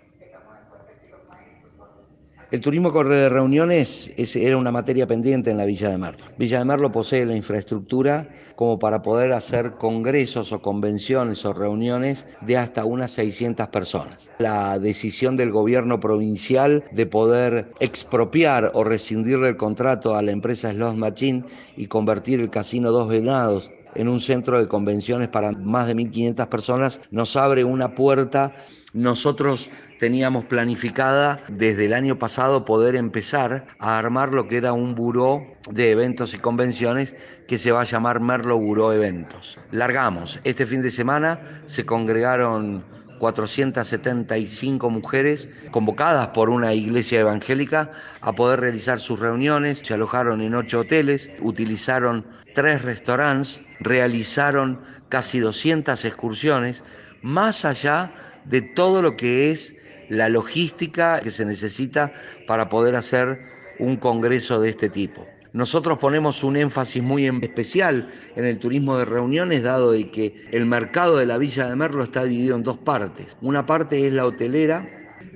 [2.50, 6.24] El turismo de reuniones era una materia pendiente en la Villa de Merlo.
[6.38, 8.26] Villa de Merlo posee la infraestructura
[8.56, 14.30] como para poder hacer congresos o convenciones o reuniones de hasta unas 600 personas.
[14.38, 20.72] La decisión del gobierno provincial de poder expropiar o rescindirle el contrato a la empresa
[20.72, 21.44] Slot Machine
[21.76, 26.48] y convertir el Casino Dos Venados en un centro de convenciones para más de 1.500
[26.48, 28.54] personas, nos abre una puerta.
[28.94, 34.94] Nosotros teníamos planificada desde el año pasado poder empezar a armar lo que era un
[34.94, 37.14] buró de eventos y convenciones
[37.46, 39.58] que se va a llamar Merlo Buró Eventos.
[39.70, 40.40] Largamos.
[40.44, 42.84] Este fin de semana se congregaron
[43.18, 47.90] 475 mujeres convocadas por una iglesia evangélica
[48.20, 49.80] a poder realizar sus reuniones.
[49.80, 52.24] Se alojaron en ocho hoteles, utilizaron
[52.54, 56.84] tres restaurantes, realizaron casi 200 excursiones,
[57.22, 58.12] más allá
[58.44, 59.74] de todo lo que es
[60.08, 62.12] la logística que se necesita
[62.46, 63.40] para poder hacer
[63.78, 65.26] un congreso de este tipo.
[65.52, 70.66] Nosotros ponemos un énfasis muy especial en el turismo de reuniones, dado de que el
[70.66, 73.36] mercado de la Villa de Merlo está dividido en dos partes.
[73.40, 74.86] Una parte es la hotelera,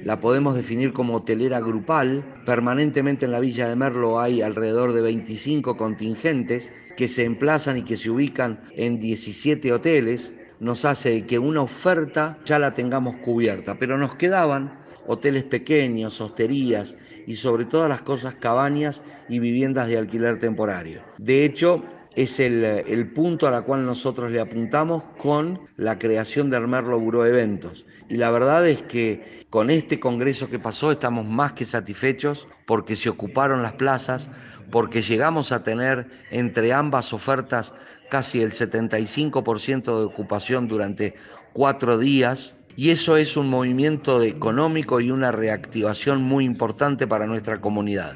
[0.04, 2.24] la podemos definir como hotelera grupal.
[2.44, 7.82] Permanentemente en la Villa de Merlo hay alrededor de 25 contingentes que se emplazan y
[7.82, 10.34] que se ubican en 17 hoteles.
[10.62, 16.94] Nos hace que una oferta ya la tengamos cubierta, pero nos quedaban hoteles pequeños, hosterías
[17.26, 21.02] y sobre todas las cosas cabañas y viviendas de alquiler temporario.
[21.18, 21.82] De hecho,
[22.14, 27.26] es el, punto a la cual nosotros le apuntamos con la creación de Merlo Buró
[27.26, 27.84] Eventos.
[28.08, 32.94] Y la verdad es que con este congreso que pasó estamos más que satisfechos porque
[32.94, 34.30] se ocuparon las plazas,
[34.70, 37.74] porque llegamos a tener entre ambas ofertas
[38.12, 41.14] casi el 75% de ocupación durante
[41.54, 47.62] cuatro días y eso es un movimiento económico y una reactivación muy importante para nuestra
[47.62, 48.14] comunidad.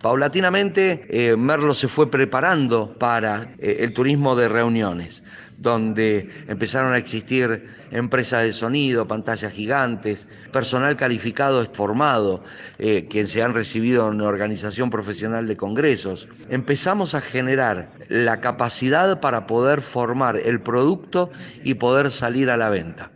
[0.00, 5.23] Paulatinamente, eh, Merlo se fue preparando para eh, el turismo de reuniones,
[5.64, 12.44] donde empezaron a existir empresas de sonido, pantallas gigantes, personal calificado formado,
[12.78, 16.28] eh, se han recibido en organización profesional de congresos.
[16.50, 21.30] Empezamos a generar la capacidad para poder formar el producto
[21.64, 23.10] y poder salir a la venta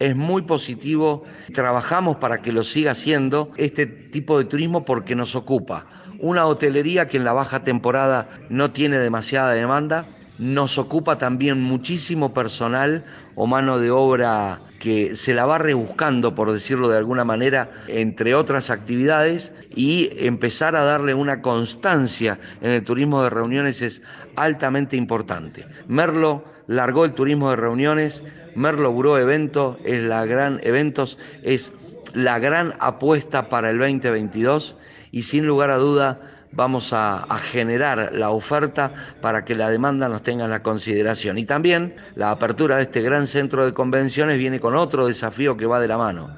[0.00, 1.22] es muy positivo.
[1.54, 5.86] Trabajamos para que lo siga siendo este tipo de turismo porque nos ocupa.
[6.18, 10.06] Una hotelería que en la baja temporada no tiene demasiada demanda,
[10.38, 13.04] nos ocupa también muchísimo personal
[13.34, 18.34] o mano de obra que se la va rebuscando, por decirlo de alguna manera, entre
[18.34, 24.02] otras actividades, y empezar a darle una constancia en el turismo de reuniones es
[24.34, 25.66] altamente importante.
[25.86, 28.24] Merlo largó el turismo de reuniones,
[28.56, 31.72] Merlo Buró Evento es la gran, Eventos es
[32.14, 34.76] la gran apuesta para el 2022
[35.12, 36.20] y sin lugar a duda
[36.52, 41.38] vamos a, generar la oferta para que la demanda nos tenga en la consideración.
[41.38, 45.66] Y también la apertura de este gran centro de convenciones viene con otro desafío que
[45.66, 46.30] va de la mano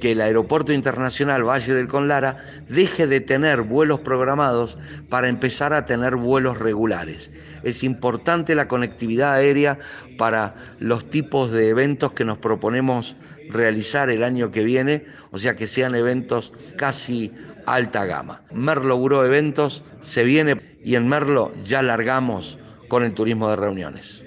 [0.00, 4.76] que el Aeropuerto Internacional Valle del Conlara deje de tener vuelos programados
[5.08, 7.30] para empezar a tener vuelos regulares.
[7.62, 9.78] Es importante la conectividad aérea
[10.18, 13.14] para los tipos de eventos que nos proponemos
[13.48, 17.32] realizar el año que viene, o sea que sean eventos casi
[17.66, 18.42] alta gama.
[18.52, 22.58] Merlo Buró Eventos se viene y en Merlo ya largamos
[22.88, 24.24] con el turismo de reuniones.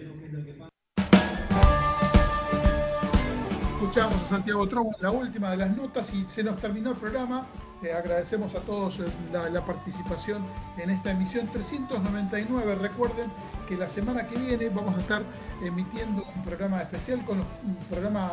[3.96, 7.46] escuchamos a Santiago Trobo la última de las notas y se nos terminó el programa.
[7.82, 10.44] Eh, agradecemos a todos eh, la, participación
[10.78, 12.76] en esta emisión 399.
[12.76, 13.32] Recuerden
[13.70, 15.22] que la semana que viene vamos a estar
[15.64, 18.32] emitiendo un programa especial con un programa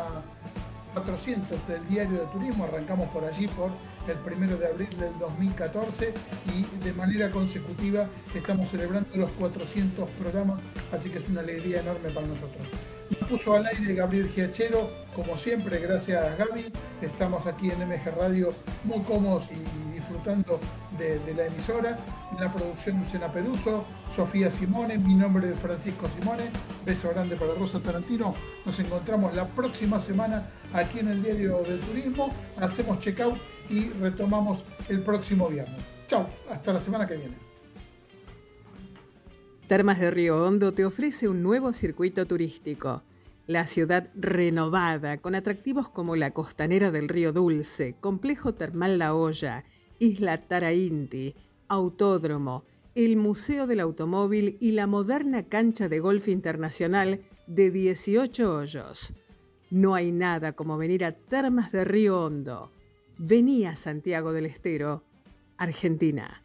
[0.93, 2.65] 400 del Diario de Turismo.
[2.65, 3.71] Arrancamos por allí por
[4.09, 6.13] el primero de abril del 2014
[6.55, 10.63] y de manera consecutiva estamos celebrando los 400 programas,
[10.93, 12.67] así que es una alegría enorme para nosotros.
[13.11, 16.73] Nos puso al aire Gabriel Giachero, como siempre, gracias Gaby.
[17.03, 19.92] Estamos aquí en MG Radio muy cómodos y
[20.23, 20.61] disfrutando
[20.99, 21.99] de, la emisora.
[22.39, 26.51] La producción Luciana Peruso, Sofía Simone, mi nombre es Francisco Simone.
[26.87, 28.35] Beso grande para Rosa Tarantino.
[28.65, 32.35] Nos encontramos la próxima semana aquí en el Diario del Turismo.
[32.57, 35.93] Hacemos checkout y retomamos el próximo viernes.
[36.07, 37.37] Chao, hasta la semana que viene.
[39.67, 43.03] Termas de Río Hondo te ofrece un nuevo circuito turístico.
[43.49, 49.65] La ciudad renovada, con atractivos como la costanera del Río Dulce, Complejo Termal La Olla,
[50.03, 51.33] Isla Tarainti,
[51.69, 52.65] Autódromo,
[52.97, 59.15] el Museo del Automóvil y la moderna cancha de golf internacional de 18 hoyos.
[59.71, 62.73] No hay nada como venir a Termas de Río Hondo.
[63.17, 65.05] Vení a Santiago del Estero,
[65.57, 66.42] Argentina.